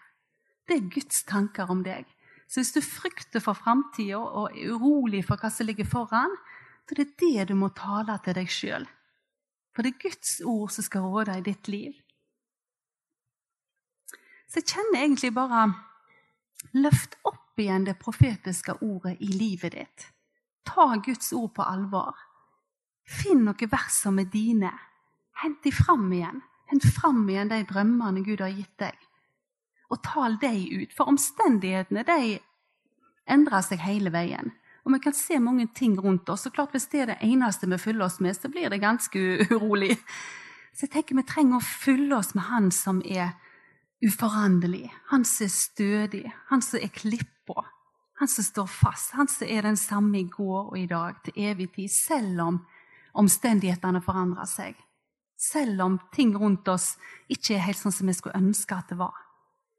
Det 0.67 0.79
er 0.79 0.91
Guds 0.95 1.25
tanker 1.27 1.71
om 1.71 1.83
deg. 1.83 2.07
Så 2.47 2.61
hvis 2.61 2.75
du 2.77 2.81
frykter 2.85 3.43
for 3.43 3.59
framtida 3.59 4.21
og 4.21 4.55
er 4.55 4.71
urolig 4.75 5.25
for 5.27 5.41
hva 5.41 5.51
som 5.51 5.67
ligger 5.67 5.89
foran, 5.89 6.35
så 6.87 6.99
det 6.99 7.07
er 7.07 7.15
det 7.23 7.49
du 7.51 7.55
må 7.59 7.73
tale 7.75 8.19
til 8.23 8.37
deg 8.39 8.51
sjøl. 8.51 8.87
For 9.75 9.83
det 9.83 9.95
er 9.95 10.03
Guds 10.05 10.39
ord 10.45 10.71
som 10.75 10.87
skal 10.87 11.07
råde 11.09 11.39
i 11.39 11.45
ditt 11.47 11.71
liv. 11.73 11.97
Så 14.47 14.61
jeg 14.61 14.69
kjenner 14.75 15.01
egentlig 15.01 15.33
bare 15.35 15.65
Løft 16.73 17.19
opp 17.29 17.59
igjen 17.61 17.85
det 17.85 17.99
profetiske 18.01 18.79
ordet 18.81 19.17
i 19.21 19.29
livet 19.33 19.75
ditt. 19.77 20.07
Ta 20.65 20.95
Guds 21.05 21.33
ord 21.33 21.53
på 21.57 21.67
alvor. 21.67 22.17
Finn 23.09 23.45
noen 23.45 23.71
vers 23.73 23.99
som 24.05 24.21
er 24.23 24.31
dine. 24.33 24.71
Hent 25.43 25.63
de 25.65 25.73
fram 25.75 26.07
igjen. 26.13 26.41
Hent 26.71 26.87
fram 26.95 27.27
igjen 27.29 27.51
de 27.51 27.63
drømmene 27.69 28.25
Gud 28.25 28.41
har 28.41 28.55
gitt 28.55 28.79
deg. 28.81 28.97
Og 29.91 30.01
tal 30.07 30.39
dem 30.41 30.63
ut. 30.81 30.95
For 30.97 31.11
omstendighetene 31.11 32.07
de 32.09 32.39
endrer 33.29 33.65
seg 33.67 33.83
hele 33.85 34.13
veien. 34.15 34.55
Og 34.83 34.95
vi 34.95 35.03
kan 35.03 35.15
se 35.15 35.39
mange 35.39 35.69
ting 35.75 35.99
rundt 36.01 36.29
oss. 36.29 36.47
og 36.47 36.55
klart 36.55 36.73
Hvis 36.73 36.87
det 36.87 37.01
er 37.01 37.07
det 37.13 37.19
eneste 37.23 37.69
vi 37.71 37.79
fyller 37.79 38.05
oss 38.05 38.21
med, 38.21 38.37
så 38.37 38.49
blir 38.49 38.71
det 38.71 38.81
ganske 38.81 39.19
urolig. 39.51 39.99
Så 40.73 40.87
jeg 40.87 40.91
tenker 40.91 41.17
vi 41.17 41.23
trenger 41.29 41.61
å 41.61 41.67
fylle 41.67 42.17
oss 42.17 42.35
med 42.35 42.49
Han 42.49 42.71
som 42.71 43.03
er 43.05 43.35
uforanderlig. 44.03 44.93
Han 45.11 45.25
som 45.25 45.47
er 45.47 45.55
stødig. 45.55 46.25
Han 46.51 46.63
som 46.63 46.81
er 46.83 46.93
klippa. 46.95 47.67
Han 48.21 48.29
som 48.29 48.45
står 48.45 48.67
fast. 48.71 49.13
Han 49.19 49.29
som 49.29 49.49
er 49.49 49.63
den 49.63 49.77
samme 49.77 50.21
i 50.21 50.29
går 50.31 50.73
og 50.73 50.79
i 50.79 50.87
dag, 50.87 51.19
til 51.25 51.33
evig 51.37 51.73
tid. 51.75 51.91
Selv 51.91 52.41
om 52.41 52.63
omstendighetene 53.19 54.03
forandrer 54.03 54.49
seg. 54.49 54.77
Selv 55.43 55.83
om 55.83 55.99
ting 56.15 56.37
rundt 56.39 56.69
oss 56.71 56.97
ikke 57.33 57.57
er 57.57 57.67
helt 57.67 57.81
sånn 57.81 57.95
som 57.95 58.07
vi 58.07 58.15
skulle 58.15 58.39
ønske 58.39 58.77
at 58.77 58.93
det 58.93 58.99
var. 59.01 59.17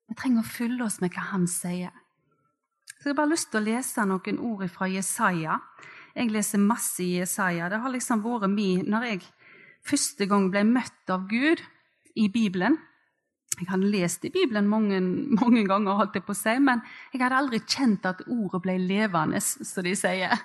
Vi 0.09 0.15
trenger 0.19 0.43
å 0.43 0.49
fylle 0.49 0.83
oss 0.83 0.99
med 1.01 1.13
hva 1.15 1.29
han 1.31 1.47
sier. 1.47 1.93
Så 2.99 3.09
Jeg 3.09 3.13
har 3.13 3.19
bare 3.21 3.31
lyst 3.31 3.49
til 3.51 3.61
å 3.61 3.67
lese 3.67 4.03
noen 4.07 4.39
ord 4.39 4.67
fra 4.71 4.87
Jesaja. 4.91 5.59
Jeg 6.15 6.31
leser 6.31 6.61
masse 6.61 7.03
i 7.03 7.17
Jesaja. 7.17 7.69
Det 7.71 7.79
har 7.79 7.91
liksom 7.91 8.21
vært 8.23 8.51
min 8.51 8.85
Når 8.87 9.03
jeg 9.07 9.23
første 9.83 10.25
gang 10.25 10.49
ble 10.51 10.63
møtt 10.63 11.09
av 11.09 11.27
Gud 11.27 11.63
i 12.15 12.29
Bibelen, 12.29 12.77
jeg 13.59 13.69
hadde 13.69 13.91
lest 13.93 14.25
i 14.25 14.31
Bibelen 14.33 14.67
mange, 14.69 14.99
mange 15.41 15.63
ganger, 15.69 15.99
holdt 15.99 16.17
jeg 16.17 16.25
på 16.25 16.35
å 16.35 16.41
si, 16.41 16.57
men 16.63 16.81
jeg 17.13 17.21
hadde 17.21 17.39
aldri 17.39 17.61
kjent 17.61 18.05
at 18.09 18.25
ordet 18.27 18.61
ble 18.65 18.77
levende, 18.81 19.41
som 19.43 19.85
de 19.85 19.95
sier. 19.97 20.43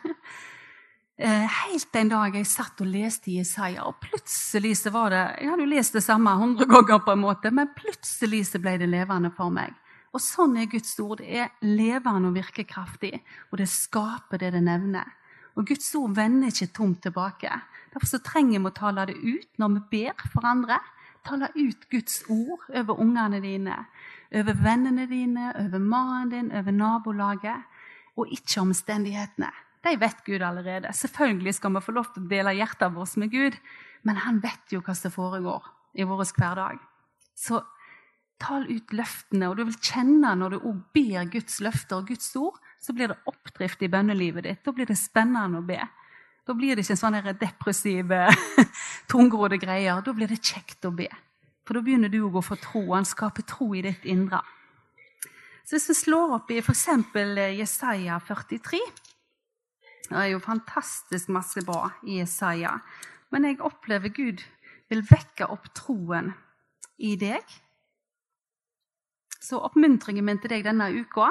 Eh, 1.19 1.47
helt 1.51 1.97
en 1.99 2.11
dag 2.13 2.37
jeg 2.39 2.47
satt 2.47 2.79
og 2.79 2.87
leste 2.87 3.33
Jesaja, 3.35 3.89
og 3.91 3.97
plutselig 3.99 4.77
så 4.79 4.93
var 4.95 5.11
det 5.11 5.23
Jeg 5.41 5.49
hadde 5.51 5.65
jo 5.65 5.73
lest 5.73 5.97
det 5.99 6.03
samme 6.05 6.31
hundre 6.39 6.69
ganger, 6.71 7.01
på 7.03 7.17
en 7.17 7.25
måte, 7.25 7.51
men 7.51 7.73
plutselig 7.75 8.45
så 8.53 8.61
ble 8.63 8.77
det 8.79 8.87
levende 8.87 9.33
for 9.35 9.51
meg. 9.51 9.75
Og 10.15 10.23
sånn 10.23 10.55
er 10.63 10.71
Guds 10.71 10.95
ord. 11.03 11.19
Det 11.19 11.43
er 11.43 11.51
levende 11.67 12.31
og 12.31 12.39
virkekraftig, 12.39 13.19
og 13.51 13.59
det 13.59 13.67
skaper 13.67 14.39
det 14.45 14.53
det 14.55 14.63
nevner. 14.63 15.11
Og 15.59 15.67
Guds 15.67 15.91
ord 15.99 16.15
vender 16.15 16.53
ikke 16.53 16.71
tomt 16.77 17.03
tilbake. 17.03 17.51
Derfor 17.91 18.13
så 18.13 18.23
trenger 18.23 18.63
vi 18.63 18.71
å 18.71 18.77
tale 18.79 19.09
det 19.11 19.19
ut 19.19 19.59
når 19.59 19.75
vi 19.75 19.83
ber 19.97 20.29
for 20.31 20.47
andre. 20.47 20.79
Tale 21.27 21.51
ut 21.57 21.89
Guds 21.91 22.23
ord 22.31 22.69
over 22.69 23.01
ungene 23.01 23.41
dine, 23.45 23.77
over 24.35 24.59
vennene 24.63 25.07
dine, 25.11 25.53
over 25.57 25.83
mannen 25.83 26.31
din, 26.33 26.53
over 26.53 26.75
nabolaget, 26.75 27.65
og 28.19 28.31
ikke 28.35 28.61
omstendighetene. 28.63 29.51
De 29.87 29.95
vet 30.01 30.25
Gud 30.27 30.43
allerede. 30.43 30.93
Selvfølgelig 30.93 31.55
skal 31.55 31.75
vi 31.75 31.83
få 31.85 31.95
lov 31.95 32.09
til 32.13 32.25
å 32.25 32.31
dele 32.31 32.57
hjertet 32.59 32.95
vårt 32.95 33.17
med 33.21 33.31
Gud, 33.31 33.59
men 34.03 34.23
han 34.25 34.41
vet 34.43 34.75
jo 34.75 34.83
hva 34.85 34.95
som 34.99 35.15
foregår 35.15 35.69
i 35.99 36.07
vår 36.07 36.25
hverdag. 36.37 36.81
Så 37.39 37.61
tal 38.43 38.67
ut 38.71 38.95
løftene, 38.95 39.49
og 39.49 39.59
du 39.59 39.65
vil 39.69 39.79
kjenne 39.83 40.35
når 40.39 40.55
du 40.55 40.59
òg 40.71 40.83
ber 40.95 41.31
Guds 41.31 41.61
løfter 41.65 42.01
og 42.01 42.11
Guds 42.11 42.31
ord, 42.39 42.59
så 42.79 42.95
blir 42.95 43.11
det 43.11 43.19
oppdrift 43.27 43.83
i 43.83 43.91
bønnelivet 43.91 44.47
ditt. 44.47 44.63
Da 44.65 44.75
blir 44.75 44.87
det 44.87 44.99
spennende 44.99 45.63
å 45.63 45.67
be. 45.67 45.81
Da 46.49 46.55
blir 46.57 46.79
det 46.79 46.87
ikke 46.87 46.97
sånn 46.97 47.19
depressive, 47.37 48.23
tungrodde 49.13 49.59
greier. 49.61 50.01
Da 50.01 50.15
blir 50.17 50.31
det 50.31 50.41
kjekt 50.41 50.87
å 50.89 50.93
be. 50.97 51.09
For 51.69 51.77
da 51.77 51.83
begynner 51.85 52.09
du 52.09 52.23
å 52.25 52.41
få 52.41 52.57
tro. 52.57 52.87
Han 52.95 53.05
skaper 53.05 53.45
tro 53.45 53.75
i 53.77 53.83
ditt 53.85 54.07
indre. 54.09 54.41
Så 55.69 55.77
Hvis 55.77 55.91
vi 55.91 55.97
slår 55.99 56.39
opp 56.39 56.51
i 56.51 56.63
f.eks. 56.63 56.87
Jesaja 57.59 58.17
43 58.25 58.81
Det 60.09 60.17
er 60.17 60.31
jo 60.33 60.41
fantastisk 60.41 61.29
masse 61.29 61.61
bra 61.69 61.91
i 62.09 62.23
Jesaja. 62.23 62.79
Men 63.29 63.45
jeg 63.45 63.61
opplever 63.61 64.09
Gud 64.09 64.41
vil 64.89 65.05
vekke 65.05 65.51
opp 65.53 65.69
troen 65.77 66.33
i 66.97 67.13
deg. 67.21 67.45
Så 69.37 69.61
oppmuntringen 69.61 70.25
min 70.25 70.41
til 70.41 70.57
deg 70.57 70.65
denne 70.65 70.89
uka 70.97 71.29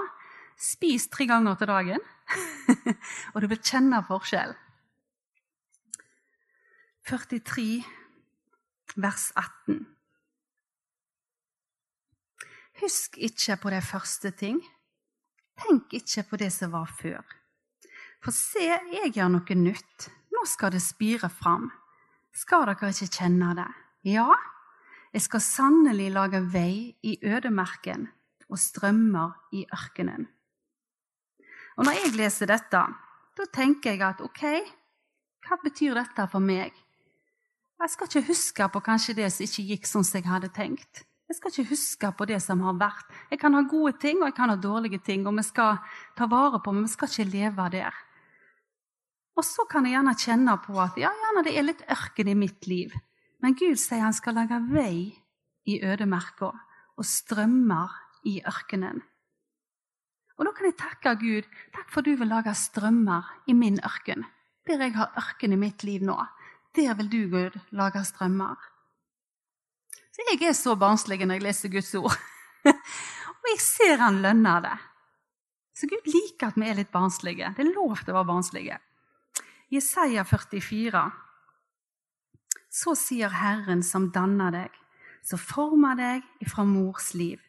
spis 0.57 1.09
tre 1.09 1.25
ganger 1.29 1.57
til 1.57 1.69
dagen, 1.69 2.07
og 3.33 3.41
du 3.41 3.49
vil 3.49 3.61
kjenne 3.61 4.05
forskjell. 4.05 4.53
43, 7.07 7.85
vers 8.99 9.31
18. 9.35 9.85
Husk 12.81 13.15
ikke 13.23 13.55
på 13.61 13.69
de 13.71 13.77
første 13.79 14.31
ting. 14.35 14.57
Tenk 15.55 15.93
ikke 15.95 16.25
på 16.27 16.39
det 16.41 16.49
som 16.51 16.73
var 16.73 16.89
før. 16.91 17.21
For 18.19 18.35
se, 18.35 18.65
jeg 18.91 19.13
gjør 19.15 19.31
noe 19.37 19.55
nytt. 19.55 20.09
Nå 20.35 20.43
skal 20.51 20.73
det 20.75 20.81
spire 20.83 21.29
fram. 21.31 21.69
Skal 22.35 22.65
dere 22.67 22.89
ikke 22.91 23.07
kjenne 23.21 23.53
det? 23.55 23.69
Ja, 24.11 24.27
jeg 25.13 25.23
skal 25.23 25.43
sannelig 25.45 26.09
lage 26.11 26.41
vei 26.51 26.91
i 27.07 27.13
ødemerken 27.23 28.09
og 28.51 28.59
strømmer 28.59 29.31
i 29.55 29.63
ørkenen. 29.63 30.27
Og 31.77 31.87
Når 31.87 32.01
jeg 32.01 32.17
leser 32.19 32.51
dette, 32.51 32.83
da 33.37 33.47
tenker 33.53 33.95
jeg 33.95 34.03
at 34.03 34.19
ok, 34.27 34.43
hva 35.47 35.59
betyr 35.63 35.95
dette 35.95 36.27
for 36.27 36.43
meg? 36.43 36.75
Jeg 37.77 37.93
skal 37.93 38.09
ikke 38.09 38.27
huske 38.31 38.67
på 38.73 38.81
kanskje 38.81 39.13
det 39.19 39.27
som 39.33 39.45
ikke 39.45 39.65
gikk 39.71 39.85
sånn 39.85 40.05
som 40.07 40.17
jeg 40.17 40.25
hadde 40.27 40.49
tenkt. 40.55 41.03
Jeg 41.27 41.37
skal 41.37 41.51
ikke 41.51 41.71
huske 41.73 42.09
på 42.17 42.25
det 42.29 42.39
som 42.41 42.61
har 42.65 42.77
vært. 42.79 43.09
Jeg 43.29 43.39
kan 43.41 43.53
ha 43.53 43.61
gode 43.67 43.97
ting, 44.01 44.21
og 44.21 44.29
jeg 44.29 44.37
kan 44.37 44.49
ha 44.49 44.55
dårlige 44.57 45.01
ting, 45.03 45.27
og 45.27 45.35
vi 45.37 45.43
skal 45.45 45.77
ta 46.17 46.25
vare 46.31 46.61
på, 46.63 46.73
men 46.73 46.87
vi 46.87 46.93
skal 46.93 47.11
ikke 47.11 47.27
leve 47.33 47.67
der. 47.75 47.99
Og 49.37 49.45
så 49.45 49.67
kan 49.69 49.85
jeg 49.85 49.93
gjerne 49.93 50.15
kjenne 50.17 50.55
på 50.63 50.77
at 50.81 50.97
ja, 50.97 51.11
gjerne 51.13 51.43
det 51.45 51.53
er 51.53 51.67
litt 51.67 51.83
ørken 51.93 52.31
i 52.31 52.37
mitt 52.39 52.65
liv. 52.65 52.95
Men 53.43 53.53
Gud 53.59 53.77
sier 53.77 54.01
han 54.01 54.15
skal 54.15 54.39
lage 54.39 54.57
vei 54.71 55.13
i 55.69 55.77
ødemerka 55.85 56.49
og 56.97 57.05
strømmer 57.05 57.93
i 58.25 58.39
ørkenen. 58.41 59.03
Og 60.37 60.45
da 60.45 60.53
kan 60.53 60.69
jeg 60.69 60.77
takke 60.79 61.13
Gud. 61.21 61.45
Takk 61.75 61.93
for 61.93 62.05
du 62.05 62.15
vil 62.17 62.29
lage 62.29 62.53
strømmer 62.57 63.29
i 63.49 63.53
min 63.57 63.77
ørken. 63.85 64.25
Der 64.65 64.81
jeg 64.81 64.95
har 64.97 65.13
ørken 65.17 65.53
i 65.53 65.59
mitt 65.59 65.85
liv 65.85 66.01
nå. 66.05 66.17
Der 66.77 66.93
vil 66.93 67.09
du, 67.09 67.21
Gud, 67.31 67.59
lage 67.73 68.03
strømmer. 68.05 68.55
Så 70.13 70.25
jeg 70.31 70.49
er 70.49 70.53
så 70.53 70.75
barnslig 70.77 71.23
når 71.25 71.39
jeg 71.39 71.45
leser 71.45 71.71
Guds 71.73 71.93
ord. 71.97 72.13
og 73.39 73.47
jeg 73.49 73.61
ser 73.61 74.01
han 74.01 74.19
lønner 74.21 74.61
det. 74.65 74.75
Så 75.77 75.89
Gud 75.89 76.05
liker 76.09 76.51
at 76.51 76.57
vi 76.57 76.67
er 76.69 76.77
litt 76.77 76.93
barnslige. 76.93 77.49
Det 77.57 77.65
er 77.65 77.73
lov 77.73 77.97
til 78.01 78.13
å 78.13 78.17
være 78.19 78.29
barnslige. 78.29 78.77
Jesaja 79.73 80.23
44. 80.25 81.01
Så 82.69 82.93
sier 82.97 83.33
Herren 83.33 83.81
som 83.85 84.09
danner 84.13 84.53
deg, 84.53 84.77
som 85.25 85.41
former 85.41 85.97
deg 85.97 86.45
ifra 86.45 86.65
mors 86.65 87.11
liv. 87.17 87.41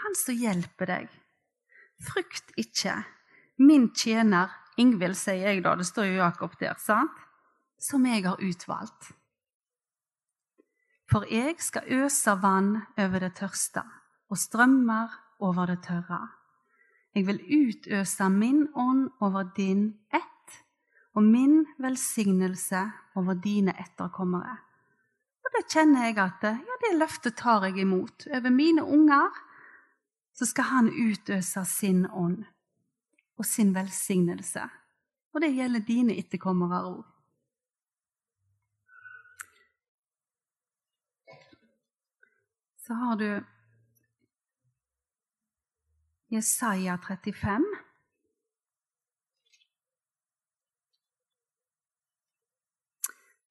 Han 0.00 0.16
som 0.16 0.36
hjelper 0.36 0.90
deg. 0.90 1.12
Frykt 2.02 2.56
ikke. 2.60 3.02
Min 3.60 3.90
tjener 3.94 4.52
Ingvild, 4.80 5.18
sier 5.20 5.52
jeg 5.52 5.60
da. 5.64 5.76
Det 5.76 5.84
står 5.86 6.08
jo 6.08 6.22
Jakob 6.22 6.56
der. 6.60 6.76
sant? 6.80 7.12
Som 7.82 8.06
jeg 8.06 8.24
har 8.24 8.40
utvalgt. 8.40 9.10
For 11.10 11.26
jeg 11.28 11.58
skal 11.60 11.90
øse 12.02 12.38
vann 12.40 12.76
over 12.96 13.20
det 13.20 13.34
tørste 13.36 13.82
og 14.32 14.38
strømmer 14.38 15.12
over 15.42 15.66
det 15.66 15.82
tørre. 15.84 16.28
Jeg 17.14 17.26
vil 17.26 17.42
utøse 17.44 18.28
min 18.32 18.68
ånd 18.74 19.10
over 19.20 19.50
din 19.56 19.98
ett 20.14 20.54
og 21.14 21.22
min 21.22 21.66
velsignelse 21.78 22.86
over 23.14 23.34
dine 23.34 23.74
etterkommere. 23.76 24.56
Og 25.44 25.52
det 25.56 25.66
kjenner 25.68 26.06
jeg 26.06 26.16
at 26.22 26.46
ja, 26.48 26.76
det 26.86 26.96
løftet 26.96 27.36
tar 27.36 27.66
jeg 27.66 27.82
imot. 27.84 28.26
Over 28.32 28.50
mine 28.50 28.84
unger 28.84 29.28
så 30.32 30.48
skal 30.48 30.70
han 30.70 30.88
utøse 30.88 31.64
sin 31.68 32.06
ånd 32.06 32.46
og 33.36 33.44
sin 33.44 33.74
velsignelse. 33.74 34.64
Og 35.34 35.44
det 35.44 35.52
gjelder 35.52 35.84
dine 35.84 36.16
etterkommere 36.16 36.80
òg. 36.88 37.11
Så 42.92 42.96
har 42.96 43.16
du 43.16 43.44
Jesaja 46.28 46.96
35. 46.96 47.64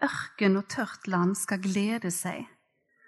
Ørken 0.04 0.58
og 0.62 0.70
tørt 0.70 1.10
land 1.10 1.34
skal 1.36 1.64
glede 1.66 2.14
seg, 2.14 2.46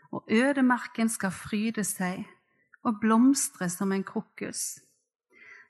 og 0.10 0.26
ødemarken 0.26 1.14
skal 1.14 1.36
fryde 1.38 1.86
seg 1.86 2.26
og 2.82 2.98
blomstre 3.06 3.70
som 3.70 3.94
en 3.94 4.04
krokus. 4.04 4.80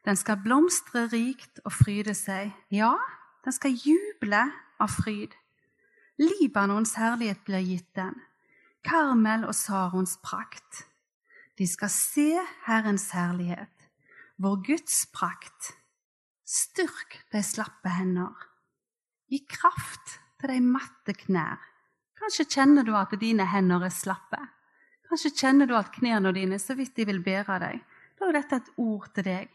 Den 0.08 0.16
skal 0.16 0.40
blomstre 0.48 1.10
rikt 1.12 1.60
og 1.66 1.76
fryde 1.76 2.16
seg, 2.16 2.56
ja, 2.72 2.96
den 3.44 3.52
skal 3.52 3.76
juble 3.76 4.46
av 4.80 4.96
fryd. 4.96 5.36
Libanons 6.24 6.96
herlighet 6.96 7.44
blir 7.44 7.68
gitt 7.68 7.92
den, 8.00 8.16
Karmel 8.84 9.46
og 9.48 9.56
Sarons 9.56 10.18
prakt. 10.24 10.84
De 11.58 11.68
skal 11.70 11.92
se 11.94 12.28
Herrens 12.66 13.12
herlighet, 13.16 13.88
vår 14.42 14.60
Guds 14.68 15.06
prakt. 15.14 15.72
Styrk 16.44 17.22
de 17.32 17.44
slappe 17.46 17.90
hender. 17.94 18.34
Gi 19.32 19.40
kraft 19.50 20.18
til 20.42 20.52
de 20.52 20.60
matte 20.66 21.16
knær. 21.24 21.62
Kanskje 22.20 22.46
kjenner 22.58 22.86
du 22.88 22.94
at 22.98 23.16
dine 23.20 23.48
hender 23.50 23.88
er 23.88 23.94
slappe. 23.94 24.42
Kanskje 25.08 25.32
kjenner 25.32 25.70
du 25.70 25.76
at 25.78 25.94
knærne 25.96 26.34
dine 26.36 26.60
så 26.60 26.76
vidt 26.76 26.96
de 26.98 27.08
vil 27.08 27.24
bære 27.24 27.60
deg. 27.64 27.82
Da 28.20 28.28
er 28.28 28.38
dette 28.40 28.60
et 28.62 28.72
ord 28.82 29.10
til 29.16 29.28
deg. 29.28 29.52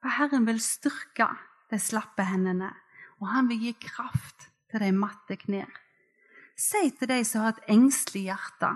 For 0.00 0.16
Herren 0.16 0.46
vil 0.48 0.60
styrke 0.62 1.28
de 1.70 1.78
slappe 1.82 2.24
hendene, 2.24 2.72
og 3.20 3.28
han 3.32 3.48
vil 3.50 3.68
gi 3.68 3.72
kraft 3.88 4.48
til 4.70 4.84
de 4.84 4.92
matte 4.94 5.36
knær. 5.44 5.85
Si 6.56 6.90
til 6.98 7.08
de 7.08 7.24
som 7.24 7.44
har 7.44 7.52
et 7.52 7.66
engstelig 7.68 8.22
hjerte, 8.30 8.70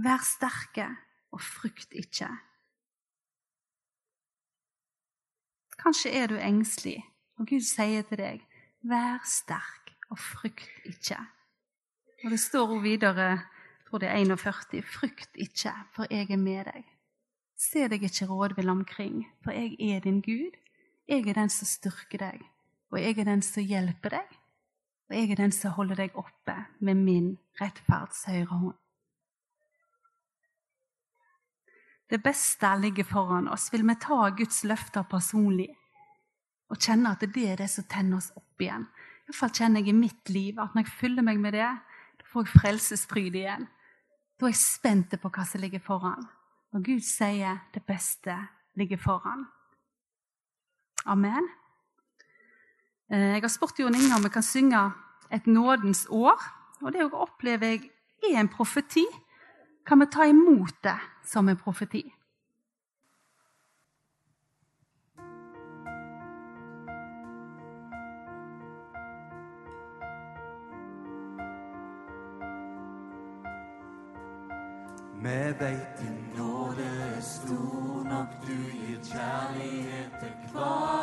vær 0.00 0.22
sterke 0.24 0.86
og 1.30 1.42
frykt 1.44 1.92
ikke. 1.92 2.28
Kanskje 5.80 6.12
er 6.16 6.26
du 6.32 6.38
engstelig, 6.40 7.02
og 7.36 7.48
Gud 7.48 7.64
sier 7.64 8.04
til 8.08 8.20
deg, 8.20 8.40
vær 8.80 9.20
sterk 9.28 9.92
og 10.10 10.18
frykt 10.20 10.88
ikke. 10.88 11.20
Og 12.24 12.32
det 12.32 12.40
står 12.40 12.66
også 12.68 12.82
videre, 12.84 13.28
jeg 13.28 13.88
tror 13.88 13.98
det 13.98 14.08
er 14.08 14.24
41, 14.24 14.82
frykt 14.82 15.36
ikke, 15.36 15.72
for 15.94 16.08
jeg 16.10 16.30
er 16.30 16.40
med 16.40 16.64
deg. 16.64 16.88
Se 17.60 17.86
deg 17.92 18.02
ikke 18.08 18.28
rådvill 18.28 18.72
omkring, 18.72 19.24
for 19.44 19.52
jeg 19.52 19.76
er 19.80 20.00
din 20.00 20.20
Gud. 20.24 20.56
Jeg 21.08 21.28
er 21.28 21.36
den 21.36 21.50
som 21.52 21.68
styrker 21.68 22.18
deg, 22.18 22.44
og 22.90 23.00
jeg 23.00 23.18
er 23.18 23.28
den 23.28 23.42
som 23.42 23.64
hjelper 23.64 24.16
deg. 24.16 24.39
Og 25.10 25.16
jeg 25.16 25.32
er 25.32 25.40
den 25.42 25.52
som 25.52 25.74
holder 25.74 26.04
deg 26.04 26.14
oppe 26.18 26.54
med 26.78 27.00
min 27.02 27.32
rettferds 27.58 28.22
høyre 28.30 28.46
hånd. 28.46 28.76
Det 32.10 32.18
beste 32.22 32.70
ligger 32.78 33.06
foran 33.06 33.48
oss. 33.50 33.68
Vil 33.72 33.86
vi 33.86 33.96
ta 34.02 34.30
Guds 34.34 34.62
løfter 34.66 35.06
personlig 35.10 35.68
og 36.70 36.78
kjenne 36.78 37.10
at 37.10 37.22
det 37.22 37.44
er 37.46 37.58
det 37.58 37.68
som 37.70 37.86
tenner 37.90 38.18
oss 38.18 38.30
opp 38.38 38.62
igjen? 38.62 38.86
Iallfall 39.26 39.54
kjenner 39.54 39.82
jeg 39.82 39.92
i 39.92 39.98
mitt 39.98 40.30
liv 40.30 40.58
at 40.58 40.74
når 40.74 40.86
jeg 40.86 40.98
fyller 41.02 41.26
meg 41.26 41.42
med 41.42 41.54
det, 41.58 41.68
da 42.18 42.30
får 42.30 42.46
jeg 42.46 42.54
frelsesfryd 42.62 43.38
igjen. 43.38 43.66
Da 44.38 44.46
er 44.46 44.54
jeg 44.54 44.62
spent 44.62 45.14
på 45.22 45.30
hva 45.30 45.46
som 45.46 45.62
ligger 45.62 45.82
foran. 45.82 46.26
Når 46.70 46.86
Gud 46.86 47.02
sier 47.06 47.64
det 47.74 47.82
beste 47.86 48.36
ligger 48.78 48.98
foran. 48.98 49.46
Amen. 51.06 51.46
Eh, 53.10 53.18
jeg 53.18 53.42
har 53.42 53.50
spurt 53.50 53.78
Jon 53.78 53.94
Inge 53.94 54.14
om 54.16 54.22
vi 54.22 54.30
kan 54.30 54.42
synge 54.42 54.92
et 55.34 55.46
nådens 55.46 56.06
år. 56.10 56.38
Og 56.82 56.92
det 56.92 57.10
opplever 57.12 57.66
jeg 57.66 57.90
er 58.34 58.40
en 58.40 58.48
profeti 58.48 59.04
kan 59.86 60.00
vi 60.00 60.06
ta 60.06 60.24
imot 60.24 60.82
det 60.84 60.98
som 61.26 61.48
en 61.48 61.56
profeti. 61.56 62.04
Vi 75.22 75.40
veit 75.60 75.98
din 75.98 76.32
nåde 76.36 76.86
er 77.16 77.20
stor 77.20 78.04
nok, 78.08 78.28
du 78.46 78.54
gir 78.54 79.02
kjærlighet 79.04 80.16
til 80.20 80.32
hver 80.52 80.99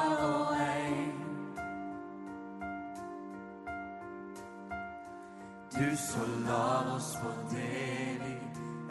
Du 5.98 6.26
la 6.46 6.94
oss 6.96 7.16
få 7.16 7.32
del 7.50 8.22
i 8.28 8.38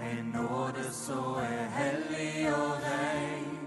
en 0.00 0.24
nåde 0.34 0.92
så 0.92 1.36
er 1.38 1.66
hellig 1.70 2.54
og 2.54 2.70
rein. 2.82 3.58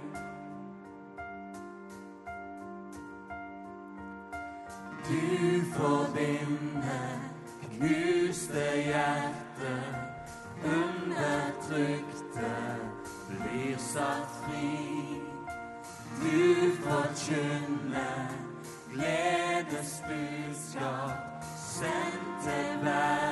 Du 5.08 5.62
forbinder 5.78 7.19
knuste 7.63 8.65
hjerter, 8.75 9.93
undertrykte 10.65 12.54
blir 13.30 13.78
satt 13.78 14.30
fri. 14.43 14.75
Du 16.19 16.71
forkynner 16.84 18.28
gledesbudskap 18.91 21.30
sendte 21.80 22.84
verden 22.84 23.28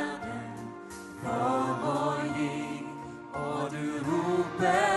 for 1.28 1.98
å 2.04 2.30
gi, 2.36 2.52
og 3.34 3.66
du 3.74 3.84
roper 4.08 4.96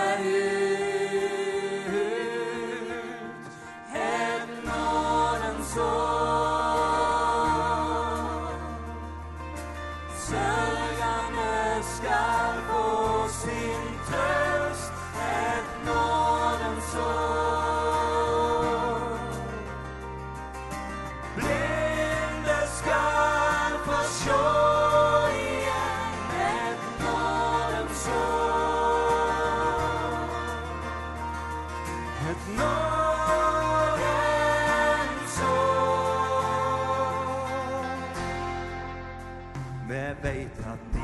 Vi 40.21 40.27
veit 40.27 41.00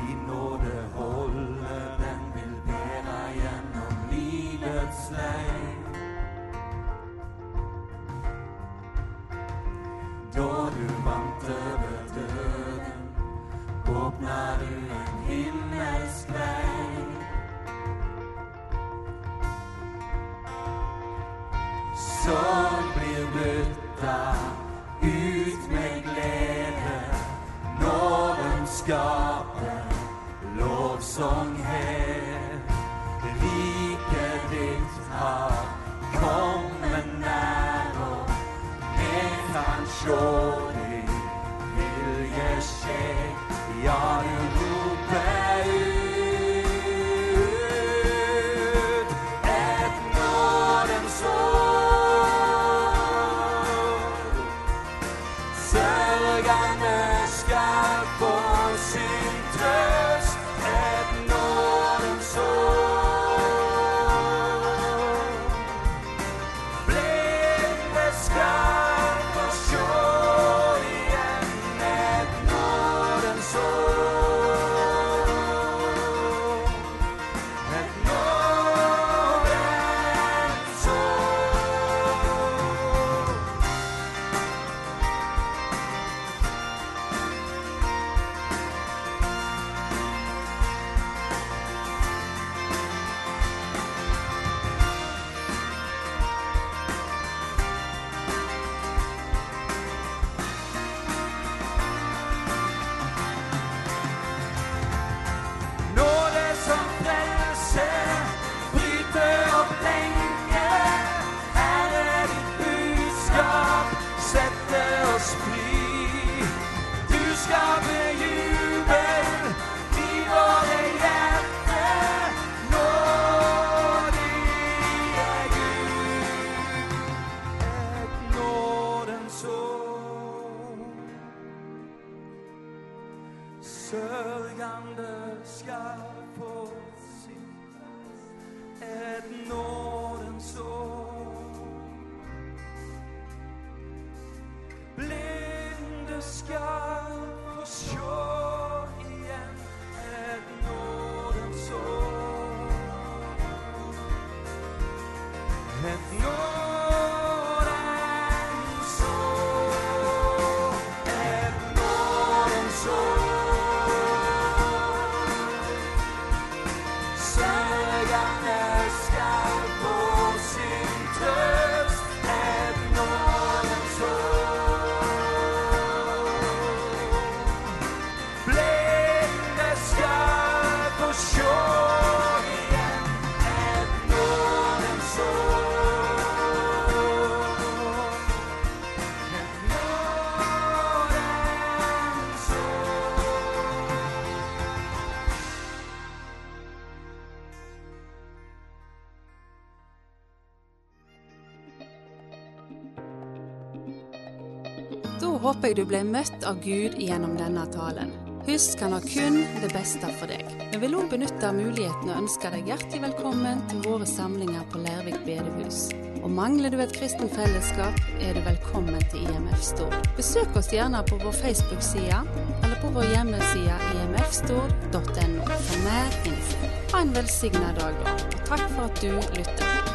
håper 205.58 205.72
jeg 205.72 205.76
du 205.80 205.88
ble 205.90 206.00
møtt 206.06 206.44
av 206.46 206.60
Gud 206.62 206.92
gjennom 207.02 207.32
denne 207.34 207.64
talen. 207.74 208.12
Husk, 208.46 208.78
han 208.78 208.92
har 208.94 209.02
kun 209.02 209.40
det 209.58 209.70
beste 209.72 210.06
for 210.20 210.30
deg. 210.30 210.44
Vi 210.70 210.78
vil 210.84 210.94
òg 210.94 211.08
benytte 211.10 211.50
muligheten 211.56 212.12
og 212.12 212.20
ønske 212.20 212.52
deg 212.54 212.70
hjertelig 212.70 213.00
velkommen 213.08 213.64
til 213.66 213.82
våre 213.82 214.06
samlinger 214.06 214.68
på 214.70 214.84
Lærvik 214.84 215.18
bedehus. 215.26 215.88
Og 216.22 216.30
mangler 216.30 216.70
du 216.70 216.78
et 216.78 216.94
kristen 216.94 217.26
fellesskap, 217.34 217.98
er 218.22 218.38
du 218.38 218.42
velkommen 218.46 219.02
til 219.10 219.26
IMF 219.26 219.66
Stord. 219.72 219.98
Besøk 220.14 220.54
oss 220.62 220.70
gjerne 220.70 221.02
på 221.10 221.18
vår 221.24 221.34
Facebook-side 221.42 222.22
eller 222.62 222.78
på 222.78 222.94
vår 222.94 223.10
hjemmeside 223.16 223.82
imfstord.no 224.04 225.50
for 225.50 225.84
mer 225.88 226.18
info. 226.22 226.74
Ha 226.94 227.02
en 227.02 227.14
velsigna 227.18 227.74
dag, 227.82 227.98
da, 228.06 228.18
og 228.30 228.42
takk 228.54 228.68
for 228.76 228.86
at 228.86 229.02
du 229.02 229.40
lytter. 229.40 229.87